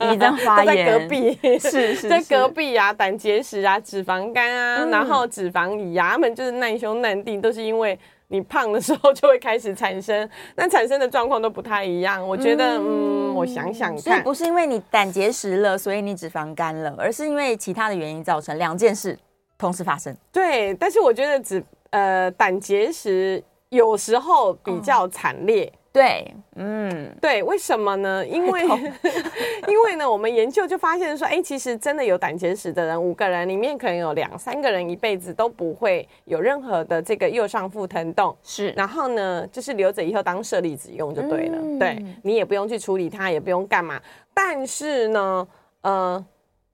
[0.00, 12.22] 胰脏发炎在隔壁，是是， 是在隔壁啊，胆结石啊，脂肪肝啊，嗯、然后脂肪胰啊，他们就是难兄难弟，都是因为你胖的时候就会开始产生，那产生的状况都不太一样。
[12.22, 19.18] 我觉得，嗯，嗯，我想想看，所以不是因为你胆结石了，所以你脂肪肝了，而是因为其他的原因造成两件事
[19.56, 20.14] 同时发生。
[20.30, 25.64] 对，但是我觉得脂呃胆结石有时候比较惨烈。
[25.64, 28.24] 嗯对，嗯，对，为什么呢？
[28.24, 28.62] 因为，
[29.66, 38.70] 因为呢，我们研究就发现说，哎，其实真的有胆结石的人，五个人里面可能有两三个人一辈子都不会有任何的这个右上腹疼痛，是。
[38.76, 44.00] 然后呢，就是留着以后当舍利子用就对了，嗯、对，你也不用去处理它，也不用干嘛。
[44.32, 45.48] 但是呢，
[45.80, 46.24] 呃，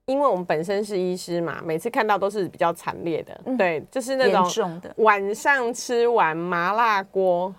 [0.07, 7.53] 因为我们本身是医师嘛，每次看到都是比较惨烈的，嗯、对，就是那种晚上吃完麻辣锅。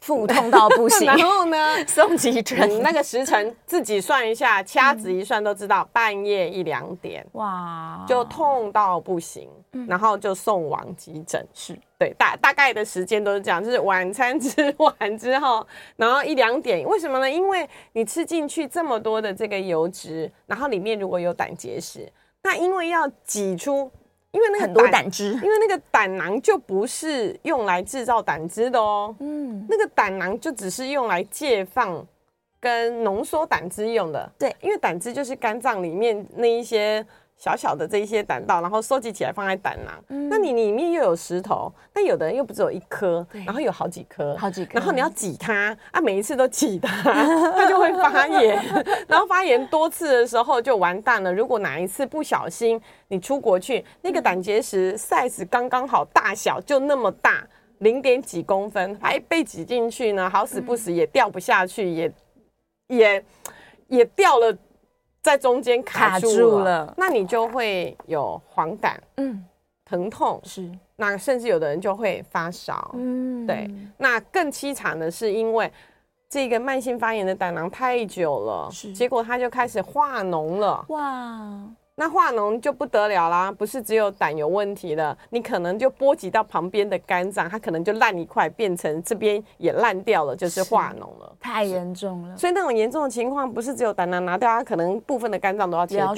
[0.00, 1.56] 腹痛到不行， 然后呢，
[1.88, 9.48] 送急诊，那个时辰自己算一下，掐指一算都知道，半夜一两点，哇，就痛到不行，
[9.88, 11.46] 然后就送往急诊。
[11.52, 17.30] 室对，大大概的时间都是这样，就是晚餐吃完之后，然后一两点，为什么呢？
[17.30, 22.10] 因为你吃进去这么多的这个油脂，然后里面如果有胆结石，
[22.42, 23.90] 那因为要挤出。
[24.32, 32.04] 因为那个很多胆汁，因为那个胆囊就不是用来制造胆汁的哦，嗯，那个胆囊就只是用来借放
[32.58, 34.32] 跟浓缩胆汁用的。
[34.36, 37.06] 对，因为胆汁就是肝脏里面那一些。
[37.36, 40.02] 小小的这一些胆道，然后收集起来放在胆囊。
[40.08, 44.78] 嗯、那你里面又有石头，但有的人又不只有一颗，然后有好几颗，好几颗。
[44.78, 48.56] 然后你要挤它啊，每一次都挤它，它就会发炎。
[49.08, 51.32] 然后发炎多次的时候就完蛋了。
[51.32, 57.46] 如果哪一次不小心你出国去，那个胆结石 size 刚刚好，大小就那么大，
[57.78, 62.12] 零点几公分，还被挤进去呢，好死不死也掉不下去，也
[62.88, 63.24] 也
[63.88, 64.56] 也掉了。
[65.24, 69.42] 在中间卡住了，那你就会有黄疸，嗯，
[69.82, 75.72] 疼痛是，那甚至有的人就会发烧，嗯，对，那更凄惨的是，因为
[76.28, 81.58] 这个慢性发炎的胆囊太久了，是，结果它就开始化脓了，哇，
[81.96, 92.36] 那化脓就不得了啦，不是只有胆有问题了，你可能就波及到旁边的肝脏，它可能就烂一块，变成这边也烂掉了，就是化脓了，太严重了。
[92.36, 96.14] 所以那种严重的情况，不是只有胆囊拿掉，它可能部分的肝脏都要切掉。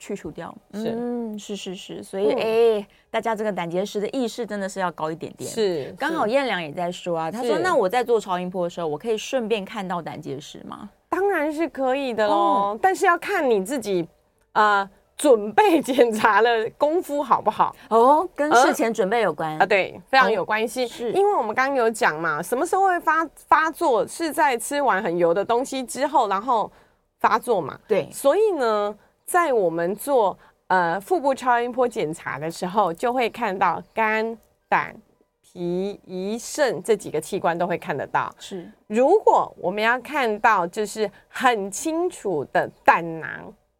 [0.00, 2.40] 去除掉，是嗯，是是是，所以哎、嗯
[2.78, 5.50] 欸，大家这个胆结石的意识真的是要高一点点。
[5.50, 10.88] 是，刚好燕良也在说啊，他说那我在做超音波的时候，我可以顺便看到胆结石吗？
[11.10, 14.08] 当然是可以的喽，哦、但是要看你自己
[14.52, 20.84] 啊、呃、准备检查的功夫好不好哦，跟事前准备有关啊、呃，对，非常有关系。
[20.84, 24.06] 哦、是因为我们刚刚有讲嘛，什么时候会发发作？
[24.08, 26.72] 是在吃完很油的东西之后，然后
[27.18, 27.78] 发作嘛？
[27.86, 28.96] 对，所以呢。
[29.26, 34.36] 在我们做呃腹部超音波检查的时候，就会看到肝、
[34.68, 34.92] 胆、
[35.40, 38.28] 脾、胰、肾这几个器官都会看得到。
[38.40, 43.28] 是，如果我们要看到就是很清楚的胆囊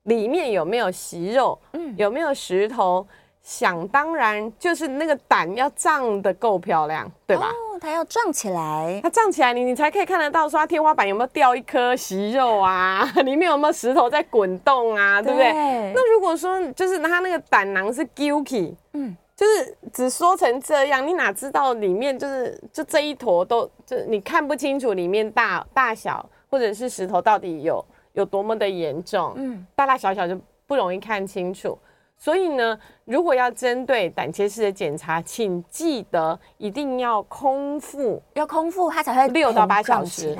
[0.04, 3.06] 里面有没有息肉，嗯，有没有石头。
[3.42, 7.46] 想当然，就是那个胆要胀得够漂亮，对吧？
[7.48, 13.02] 哦，它要胀起来，它胀起来，你你才可以看得到，说它天花板有没有掉一颗息肉啊？
[13.24, 15.22] 里面有没有石头在滚动啊？
[15.22, 15.50] 对不对？
[15.94, 31.78] 那如果说就是它那个胆囊是 guilty，嗯，就是只说成这样，你哪知道里面就是就这一坨都就你看不清楚里面大大小或者是石头到底有有多么的严重，嗯，大大小小就不容易看清楚。
[32.16, 40.36] 所以呢，如果要针对胆结石的检查，请记得一定要空腹，要空腹，它才会六到八小时。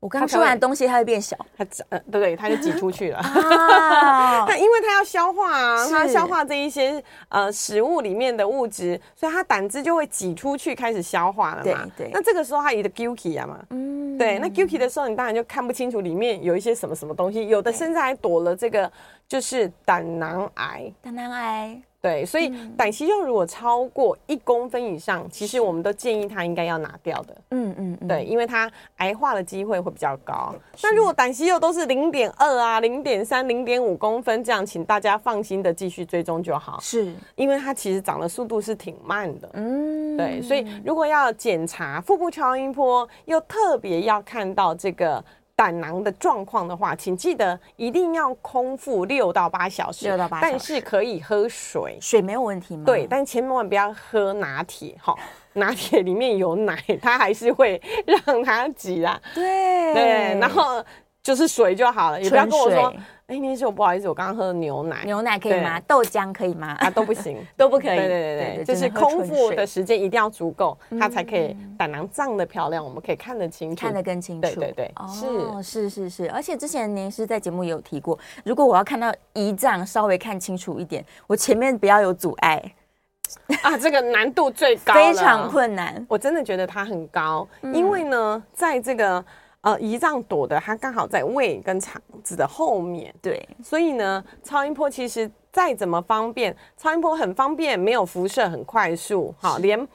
[0.00, 3.18] 我刚吃完东西，它会变小，它呃，对对，它就挤出去了。
[3.18, 11.84] 啊，它因为它要消化啊，它消化这一些呃食物里面的物质，所以它胆汁就会挤出去，开始消化了嘛。
[11.96, 12.10] 对对。
[12.12, 18.90] 那这个时候它有的 guilty 啊嘛，嗯，对，那 guilty 的时候，你当然就看不清楚里面有一些什么什么东西，有的甚至还躲了这个
[19.26, 20.92] 就是胆囊癌。
[21.02, 21.82] 胆囊癌。
[22.00, 27.36] 对，所以胆息肉如果超过一公分以上，其实我们都建议他应该要拿掉的。
[27.50, 30.54] 嗯嗯，对，因为它癌化的机会会比较高。
[30.80, 36.78] 那如果胆息肉都是零点二啊、零点三、零点五公分这样，请大家放心的继续追踪就好。
[36.80, 39.50] 是，因为它其实长的速度是挺慢的。
[39.54, 45.24] 嗯，对，所以如果要检查腹部超音波，又特别要看到这个。
[45.58, 52.84] 胆囊的状况的话，请记得一定要空腹六到八小时，六到八小时，但是可以喝水，水没有问题吗？
[52.86, 55.12] 对，但千万不要喝拿铁，哈，
[55.54, 59.20] 拿铁里面有奶，它还是会让它挤啦。
[59.34, 60.80] 对对，然后
[61.28, 62.90] 就是水就好了，也不要跟我说。
[63.26, 65.78] 哎，你说不好意思，我刚刚喝的牛奶，牛奶可以吗？
[65.80, 66.68] 豆浆可以吗？
[66.80, 67.96] 啊，都不行， 都不可以。
[67.98, 74.48] 对对对对，就是空腹的时间一定要足够，它才可以胆囊胀的漂亮，我们可以看得清楚，看得更清楚。
[74.48, 82.72] 对对对，是是是是，而且之前您是在节目也有提过，如果我要看到胰脏稍微看清楚一点，我前面不要有阻碍
[83.60, 86.02] 啊，这个难度最高，非常困难。
[86.08, 89.22] 我真的觉得它很高，因为呢，在这个。
[89.62, 99.62] 呃，胰脏躲的它刚好在胃跟肠子的后面，对，所以呢，超音波其实再怎么方便，超音波很方便，没有辐射，很快速，好，是。
[99.62, 99.88] 连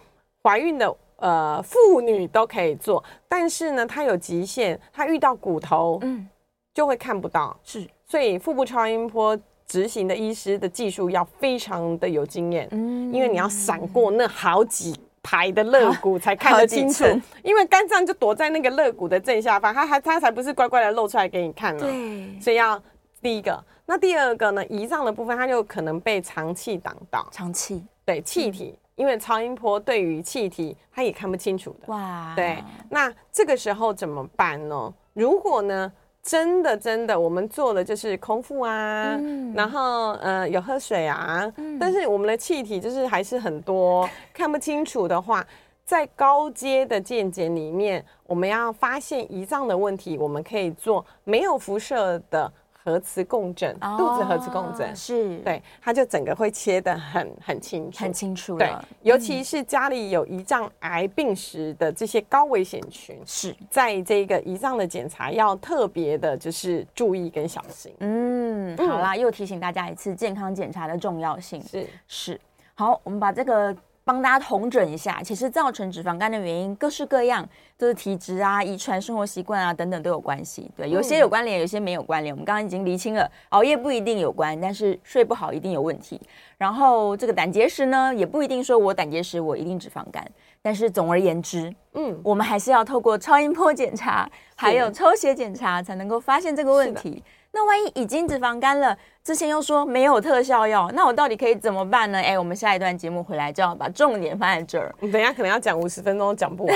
[0.43, 6.27] 怀孕的呃妇女都可以做，但是呢，它有极限，它遇到骨头，嗯，
[6.73, 14.99] 就会看不到，是，所以腹部超音波执行的医师的技术要非常的有经验，嗯，因为你要闪过那好几。
[15.23, 17.05] 排的肋骨才看得清楚，
[17.41, 21.85] 因为肝脏就躲在那个肋骨的正下方，它还它才不是乖乖的露出来给你看呢。
[21.85, 22.79] 对，所以要
[23.21, 24.63] 第一个，那第二个呢？
[24.65, 27.27] 胰脏的部分它就可能被肠气挡到。
[27.31, 31.87] 肠气，对，气体，因为超音波对于气体它也看不清楚的。
[31.87, 34.93] 哇，对，那这个时候怎么办呢？
[35.13, 35.91] 如果呢？
[36.23, 45.45] 真的，真的，我们做的就是空腹啊，嗯、然后呃有喝水啊，嗯、但是我们的气体就是还是很多，看不清楚的话，
[45.83, 52.51] 在高阶的健检里面，我们要发现胰脏的问题，我们可以做没有辐射的。
[52.83, 58.57] 核磁共振，肚子核磁共振是对，它就整个会切得很很清楚，很清楚。
[58.57, 58.69] 对，
[59.01, 67.93] 尤其是家里有胰脏癌病史的这些高危险群，是在这个胰脏的检查要特别的，就是注意跟小心。
[67.99, 71.61] 嗯，好啦，又提醒大家一次健康检查的重要性。
[71.61, 72.41] 是是，
[72.75, 73.75] 好，我们把这个。
[74.05, 80.69] 帮大家统整一下，其实造成脂肪肝的原因各式各样，就是体质啊、遗传、生活习惯啊等等都有关系。
[80.75, 82.33] 对，有些有关联，有些没有关联。
[82.33, 86.19] 我们刚刚已经厘清了，熬夜不一定有关，但是睡不好一定有问题。
[86.57, 90.25] 然后这个胆结石呢，也不一定说我胆结石我一定脂肪肝。
[90.61, 97.21] 但是总而言之，嗯，我们还是要透过超音波检查，还有抽血检查，才能够发现这个问题。
[97.55, 102.19] 那万一已经脂肪肝了，之前又说没有特效药，那我到底可以怎么办呢？
[102.19, 104.93] 哎，我们下一段节目回来就要把重点放在这儿。
[104.99, 106.75] 你 等一下可能要讲五十分钟都讲不完。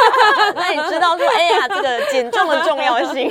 [0.56, 3.30] 那你知道说，哎呀，这个减重的重要性。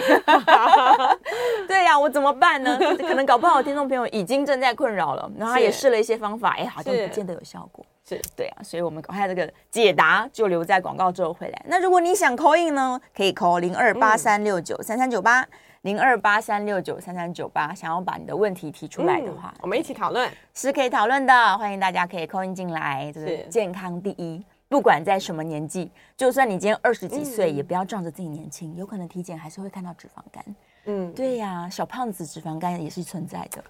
[1.67, 2.77] 对呀、啊，我怎么办呢？
[2.99, 7.83] 可能搞不好听众朋友已经正在困扰了，然后他也试了一些方法，哎，好像不见得有效果。
[8.07, 11.65] 是对啊，所以我们赶快这个解答就留在广告之后回来。
[11.65, 15.43] 那如果你想 call in 呢，可以 call 零二八三六九三三九八。
[15.83, 21.57] 零二八三六九三三九八，想要把你的问题提出来的话，嗯、我们一起讨论是可以讨论的。
[21.57, 30.55] 欢迎大家可以 call in 进来，就是健康第一，不管在什么年纪，就算你今天二十几岁，嗯、也不要仗着自己年轻，有可能体检还是会看到脂肪肝。
[30.85, 33.61] 嗯，对呀、啊，小胖子脂肪肝也是存在的。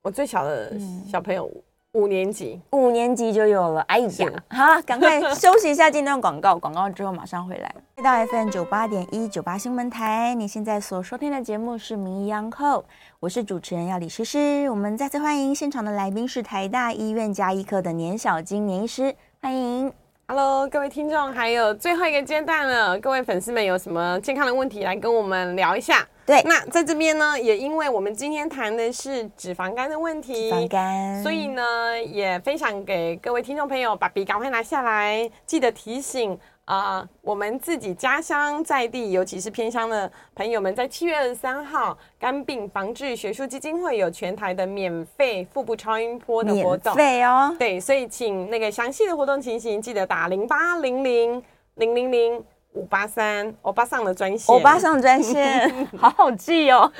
[0.00, 0.72] 我最小的
[1.06, 1.50] 小朋友。
[1.92, 3.80] 嗯五年级，五年级就有了。
[3.88, 4.08] 哎呀，
[4.48, 7.74] 好，赶快休息一下，进段广告，广告之后马上回来。
[7.96, 12.78] 回到 FM 九八点一九八新闻台，你现在所收听的节目是《名医央叩》，
[13.18, 14.70] 我是主持人要李诗诗。
[14.70, 19.92] 我们再次欢迎现场的来宾是台大医院加医科的年小金年医师，欢迎。
[20.28, 26.06] Hello，各位听众，还有最后一个阶段了，各位粉丝们有什么健康的问题来跟我们聊一下？
[26.30, 51.42] 对，那在这边呢，也因为我们今天谈的是脂肪肝的问题，脂肪肝，所以呢，也分享给各位听众朋友，把笔赶快拿下来，记得提醒啊、呃，我们自己家乡在地，尤其是偏乡的朋友们，在七月二十三号，肝病防治学术基金会有全台的免费腹部超音波的活动，免费哦，对，所以请那个详细的活动情形，记得打零八零零
[51.74, 52.44] 零零零。
[52.74, 55.68] 五八三，欧巴桑的专线，欧巴桑专线，
[55.98, 56.90] 好好记哦。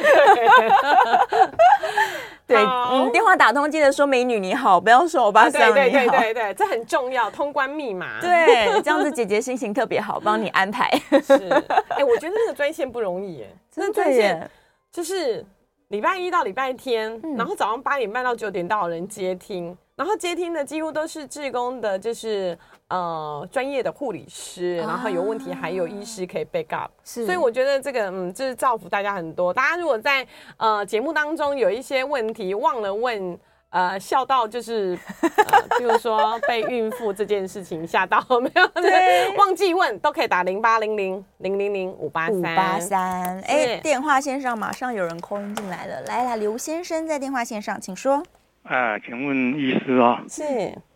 [2.46, 5.72] 对，嗯，电话打通记得说美女你好，不要说欧巴桑。
[5.72, 8.20] 对对对对对，这很重要，通关密码。
[8.20, 10.90] 对，这样子姐姐心情特别好，帮你安排。
[11.22, 11.48] 是，
[11.90, 14.50] 哎，我觉得那个专线不容易，哎，真的专线
[14.90, 15.46] 就是
[15.88, 19.76] 礼拜一到礼拜天，然后早上八点半到九点都有人接听。
[20.00, 29.52] 然后接听的几乎都是志工的，就是呃专业的护理师，然后有问题还有医师可以 back up，是，所以我觉得这个嗯，就是造福大家很多。
[29.52, 30.26] 大家如果在
[30.56, 33.38] 呃节目当中有一些问题忘了问，
[33.68, 38.66] 呃笑到就是，呃、比如说被孕妇这件事情吓到没有？
[38.68, 43.38] 对，忘记问都可以打零八零零零零零五八三五八三。
[43.42, 48.22] 哎，电话线上马上有人 call 进来了，来来，刘先生在电话线上，请说。
[48.62, 50.44] 啊，请问医师啊，是，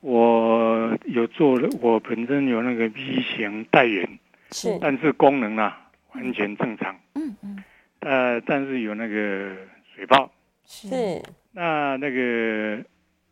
[0.00, 4.18] 我有做了，我本身有那个 B 型带原，
[4.50, 7.64] 是，但是功能啊完全正常，嗯嗯，
[8.00, 9.56] 呃，但是有那个
[9.94, 10.30] 水泡，
[10.66, 12.84] 是，那那个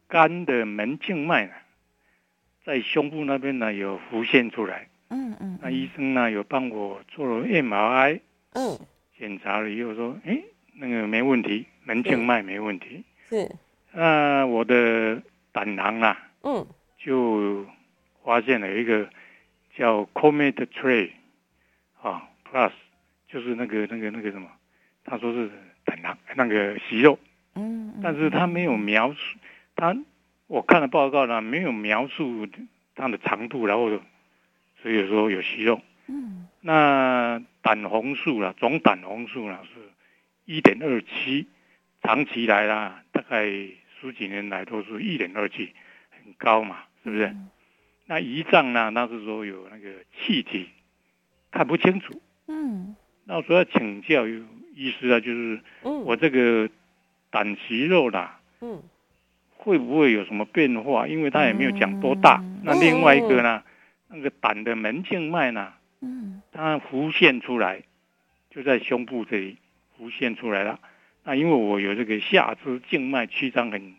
[0.09, 1.53] 肝的门静脉呢，
[2.65, 8.21] 在胸部那边呢有浮现出来，嗯嗯，那医生呢有帮我做了 MRI，
[8.55, 8.79] 嗯，
[9.17, 10.43] 检查了以后说，哎，
[10.75, 13.49] 那个没问题，门静脉没问题，是。
[13.95, 15.23] 那我的
[15.53, 16.67] 胆囊啊，嗯，
[16.99, 17.67] 就
[18.25, 19.07] 发现了一个
[19.77, 21.11] 叫 Comet Tray
[22.01, 22.73] 啊 Plus，
[23.29, 24.49] 就是那个那个那个什么，
[25.05, 25.51] 他说是
[25.85, 27.19] 胆囊那个息肉，
[27.55, 29.39] 嗯，但是他没有描述，
[29.77, 29.95] 他
[30.47, 32.49] 我看了报告呢，没有描述
[32.95, 33.91] 它的长度，然后
[34.81, 39.81] 所以说有息肉，嗯，那胆红素啦，总胆红素啦是
[40.47, 41.47] 一点二七，
[42.03, 43.47] 长期来啦，大概。
[44.03, 45.73] 十几年来都是一点二七，
[46.11, 47.27] 很高嘛，是不是？
[47.27, 47.49] 嗯、
[48.07, 48.91] 那胰脏呢？
[48.91, 50.69] 那是说有那个气体，
[51.53, 52.21] 看不清楚。
[52.49, 54.43] 嗯，那我说要请教有
[54.75, 56.69] 医师啊，就是我这个
[57.31, 58.83] 胆息肉啦，嗯，
[59.57, 61.07] 会不会有什么变化？
[61.07, 62.41] 因为他也没有讲多大。
[62.43, 63.63] 嗯、那另外一个呢，
[64.09, 67.83] 那个胆的门静脉呢，嗯，它浮现出来，
[68.51, 69.59] 就在胸部这里
[69.97, 70.81] 浮现出来了。
[71.25, 73.95] 那因为我有这个下肢静脉曲张很，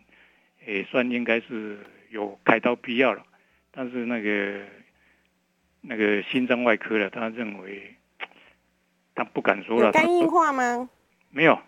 [0.66, 1.78] 也算应该是
[2.10, 3.22] 有开刀必要了，
[3.70, 4.60] 但是那个
[5.80, 7.94] 那个心脏外科的他认为，
[9.14, 9.90] 他不敢说了。
[9.92, 10.88] 肝硬化吗？
[11.30, 11.58] 没有，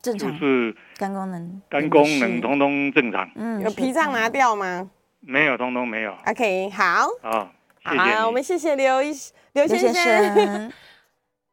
[0.00, 0.30] 正常。
[0.30, 3.30] 就是肝功能，肝功能通通正常。
[3.34, 4.90] 嗯，有脾脏拿掉吗？
[5.20, 6.16] 没有，通通没有。
[6.26, 7.06] OK，好。
[7.20, 7.52] 好，
[7.84, 7.98] 谢谢。
[7.98, 9.12] 好，我们谢谢刘医
[9.52, 10.72] 刘先生。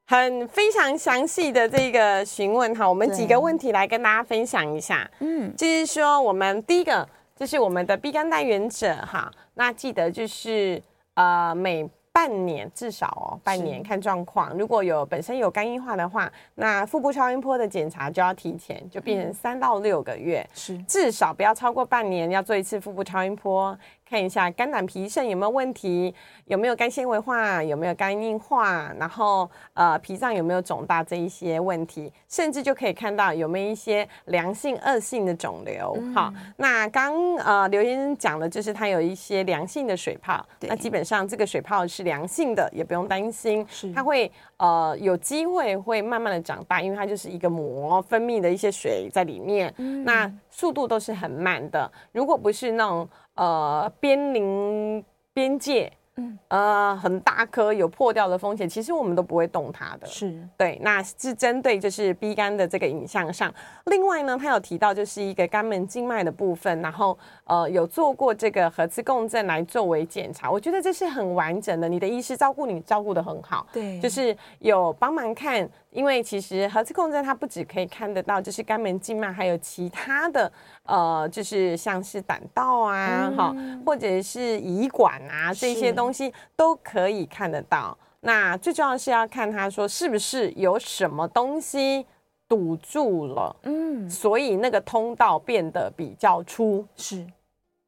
[0.09, 5.09] 很非常详细的这个询问哈，我们几个问题来跟大家分享一下。
[5.19, 7.05] 嗯，就是说我们第一个
[7.35, 10.81] 就是我们的 B 肝带原者哈，那记得就是
[11.15, 20.77] 呃每半年至少哦半年看状况，如果有本身有肝硬化的话，那腹部超音波的检查就要提前，就变成三到六个月，是。
[20.83, 23.77] 至少不要超过半年要做一次腹部超音波，
[24.09, 26.13] 看一下肝胆脾肾有没有问题，
[26.45, 35.93] 有没有肝纤维化，有没有肝硬化，然后呃脾脏有没有肿大这一些问题，甚至就可以看到有没有一些良性、恶性的肿瘤。
[35.99, 51.91] 嗯、好，那刚呃刘医生讲的就是它有一些良性的水泡，那基本上这个水泡是良性的，也不用担心，是它会呃有机会会慢慢的长大，因为它就是一个膜分泌的一些水在里面，嗯、那速度都是很慢的。
[52.13, 53.07] 如果不是那种
[53.37, 60.07] 呃，边临边界，嗯，呃，很大颗有破掉的风险，其实我们都不会动它的。
[60.07, 63.53] 是对，那是针对就是 B 肝的这个影像上。
[63.85, 71.87] 另外呢，他有提到就是一个肝门静脉的部分，然后呃有做过这个核磁共振来作为检查，我觉得这是很完整的。
[71.87, 75.69] 你的医师照顾你照顾的很好，对，就是有帮忙看。
[75.97, 80.51] 因为其实核磁共振它不只可以看得到，就是肝门静脉，还有其他的，
[80.83, 87.97] 呃，就是像是胆道啊，哈、嗯，或者是胰管啊这些东西都可以看得到。
[88.19, 92.05] 那最重要的是要看他说是不是有什么东西
[92.47, 96.85] 堵住了，嗯，所以那个通道变得比较粗。
[96.95, 97.25] 是，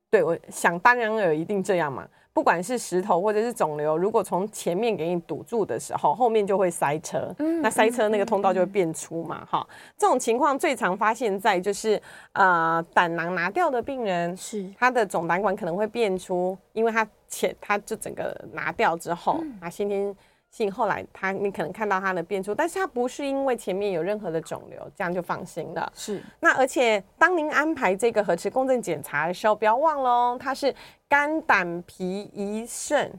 [0.10, 2.07] 对，我想当然有一定这样嘛。
[2.39, 7.35] 不管是石头或者是肿瘤，如果从前面给你堵住的时候，后面就会塞车。
[7.39, 9.45] 嗯，那塞车那个通道就会变粗嘛。
[9.45, 20.15] 哈、嗯，这种情况最常发现在就是呃胆囊拿掉的病人，是他的总胆管可能会变粗，因为他前他就整个拿掉之后，嗯、啊先天。
[20.52, 25.91] 性后来他你可能看到他的变粗，但是他不是因为前面有任何的肿瘤，这样就放心了。
[25.95, 26.22] 是。
[26.39, 30.74] 那而且当您安排这个核磁共振检查的时候，不要忘了哦，它是
[31.08, 33.12] 肝胆脾胰肾。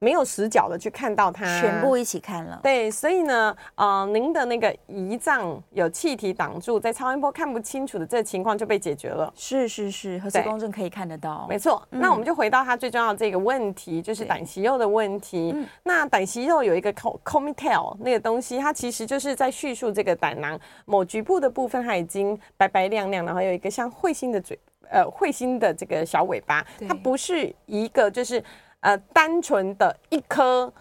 [0.00, 2.60] 没有死角的去看到它，全部一起看了。
[2.62, 9.32] 对，所以呢，呃，您的那个胰脏有气体挡住，在超音波看不清楚的这个情况就被解决了。
[9.34, 11.46] 是是是，核磁共振可以看得到。
[11.48, 15.52] 没错，嗯、那我们就回到它最重要的这个问题，就是胆息肉的问题。
[15.82, 24.56] 那胆息肉有一个 Comitel 那个东西，它其实就是在叙述这个胆囊某局部的部分，它已经白白亮亮，然后有一个像彗星的嘴，
[24.90, 28.40] 呃，彗星的这个小尾巴，它不是一个就是。
[28.80, 30.72] 呃，单纯的一颗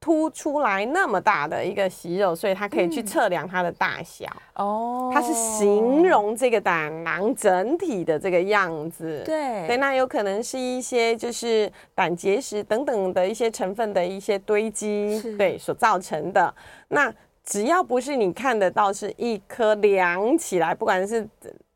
[0.00, 4.26] 凸出来那么大的一个息肉，所以它可以去测量它的大小。
[4.56, 9.22] 哦、嗯，它是形容这个胆囊整体的这个样子。
[9.24, 16.54] 对，对，那有可能是一些就是胆结石等等的一些成分的一些堆积，对，所造成的。
[16.88, 17.10] 那
[17.44, 21.26] 只要不是你看得到是一颗量起来，不管是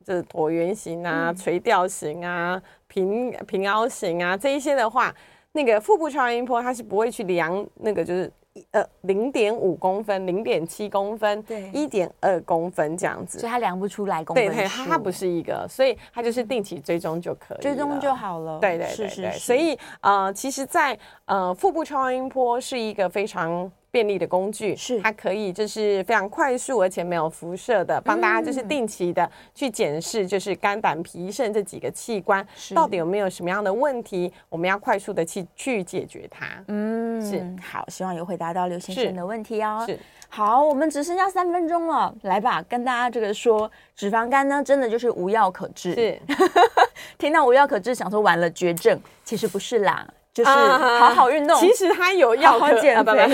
[0.04, 5.14] 这椭圆形啊、垂吊型啊、平平凹型啊这一些的话。
[5.52, 8.30] 那个腹部超音波，它是不会去量那个，就是
[8.70, 14.54] 呃零点五公分、零点七公分、对一点二公分这样子，所以它量不出来公分对。
[14.54, 18.58] 对，它它不是一个，所以它就是定期追踪就可以，追踪就好了。
[18.58, 23.70] 对对对对，是是是，所以呃，其实在，在呃腹部超音波是一个非常。
[23.90, 36.46] 便利的工具是它可以就是非常快速而且没有辐射的，帮大家就是定期的去检视，就是肝胆脾肾这几个器官到底有没有什么样的问题，我们要快速的去去解决它。
[36.68, 39.84] 嗯，是好，希望有回答到刘先生的问题哦。
[39.86, 45.94] 是好，我们只剩下三分钟了，来吧，跟大家这个说，脂肪肝呢，真的就是无药可治。
[45.94, 46.20] 是，
[47.16, 50.06] 听到无药可治，想说完了绝症，其实不是啦。
[50.38, 53.28] 就是好好运动，其实他有药可减肥，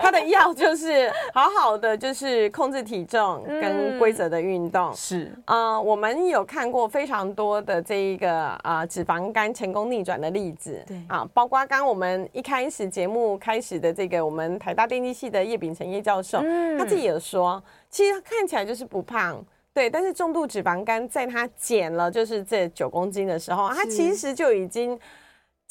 [0.00, 4.88] 它的药就是好好的，就是控制体重跟规则的运动。
[4.88, 10.82] 嗯、是啊、呃，我们有看过非常多的这一个啊、呃、脂肪肝成功逆转的例子。
[10.86, 24.98] 对啊，包括刚我们一开始节目开始的这个我们台大电机系的叶秉成叶教授，嗯、他自己有说，其实看起来就是不胖，对，但是重度脂肪肝在他减了就是这九公斤的时候，他其实就已经。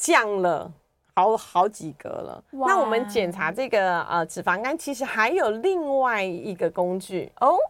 [0.02, 0.68] 降了
[1.14, 2.42] 好好几格了。
[2.50, 7.50] 那我们检查这个呃脂肪肝，其实还有另外一个工具哦。
[7.50, 7.60] Oh?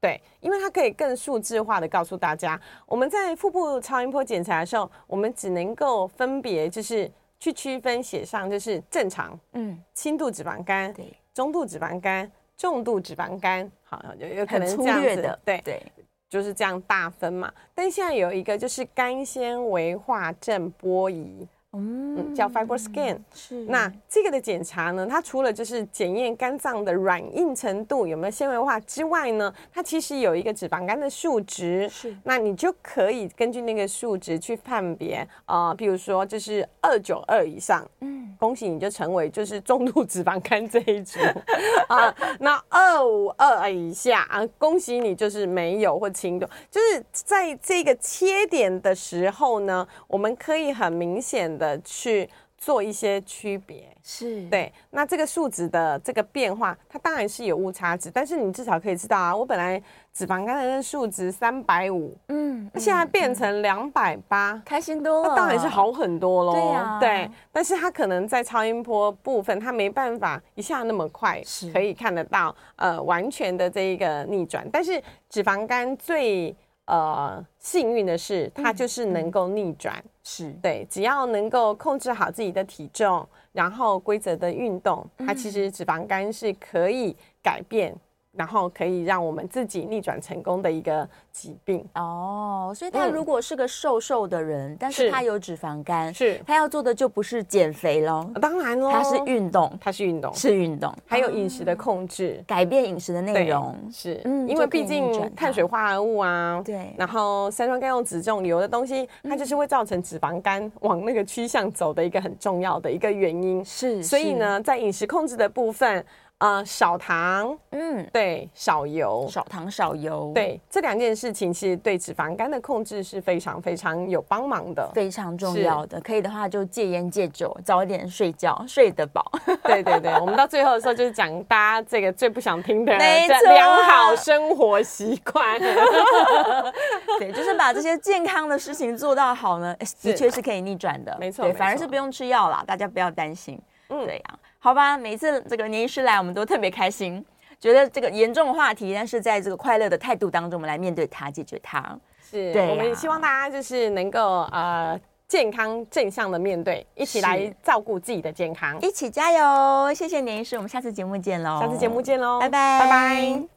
[0.00, 15.82] 对，因为它可以更数字化的告诉大家，我们在腹部超音波检查的时候，我们只能够分别就是去区分写上就是正常，嗯，轻度脂肪肝，对，中度脂肪肝，重度脂肪肝，好，有有可能这样子，对对，
[16.30, 17.52] 就是这样大分嘛。
[17.74, 21.46] 但现在有一个就是肝纤维化症波仪。
[21.74, 23.18] 嗯，叫 FibroScan。
[23.34, 23.64] 是。
[23.64, 31.88] 那这个的检查呢，它除了就是检验肝脏的软硬程度有没有纤维化之外呢，它其实有一个脂肪肝的数值。
[31.88, 32.14] 是。
[32.24, 41.18] 那你就可以根据那个数值去判别啊、呃，比如说就是二九二以上，嗯，恭喜你就成为就是重度脂肪肝这一组
[41.88, 42.14] 啊。
[42.38, 46.46] 那二五二以下啊，恭喜你就是没有或轻度。
[46.70, 54.72] 就是在这个切点的时候呢，我们可以很明显的去做一些区别，是对。
[54.90, 59.82] 那这个数值的这个变化，它当然是有误差值，但是你至少可以知道啊，我本来
[60.12, 66.52] 脂肪肝的数值三百五，嗯，现在变成两百八，开心多了，那当然是好很多喽。
[66.52, 67.28] 对呀、啊，对。
[67.50, 71.42] 但是它可能在超音波部分，它没办法一下那么快
[71.72, 74.64] 可以看得到呃完全的这一个逆转。
[74.70, 76.54] 但是脂肪肝最
[76.92, 80.04] 呃幸运的是，它就是能够逆转。
[80.22, 87.96] 是对，只要能够控制好自己的体重，然后规则的运动，它其实脂肪肝是可以改变。
[88.36, 91.84] 然后可以让我们自己逆转成功的一个疾病。
[91.94, 116.02] 哦，所以他如果是个瘦瘦的人，嗯、但是他有脂肪肝，是他要做的就不是减肥咯，当然喽，他是运动，他是运动，是运动，还有饮食的控制，嗯、改变饮食的内容是，嗯，因为毕竟碳水化合物啊，对，然后三酸甘油酯这种油的东西，它就是会造成脂肪肝往那个趋向走的一个很重要的一个原因，是，所以呢，在饮食控制的部分。
[116.42, 126.00] 呃，少糖，嗯，对，少油，少糖少油，对，这两件事情其实对脂肪肝的控制是非常非常有帮忙的，非常重要的。
[126.00, 129.24] 可以的话就戒烟戒酒，早一点睡觉，睡得饱。
[129.62, 135.60] 对对对，我们到最后的时候就是讲大家这个最不想听的，良好生活习惯。
[137.20, 139.72] 对，就是把这些健康的事情做到好呢，
[140.02, 143.56] 的确是可以逆转的，没错，对，反而是不用吃药啦，大家不要担心。
[143.90, 144.38] 嗯，对呀。
[144.64, 147.22] 好吧，每次这个年医师来，我们都特别开心，
[147.58, 151.82] 觉得这个严重的话题，但是在这个快乐的态度当中，我们来面对它，解决它。
[152.30, 154.96] 是，对啊，我们也希望大家就是能够呃
[155.26, 159.92] 健康正向的面对，一起来照顾自己的健康，一起加油。
[159.92, 163.42] 谢谢年医师，我们下次节目见喽，下次节目见喽，拜拜，拜拜。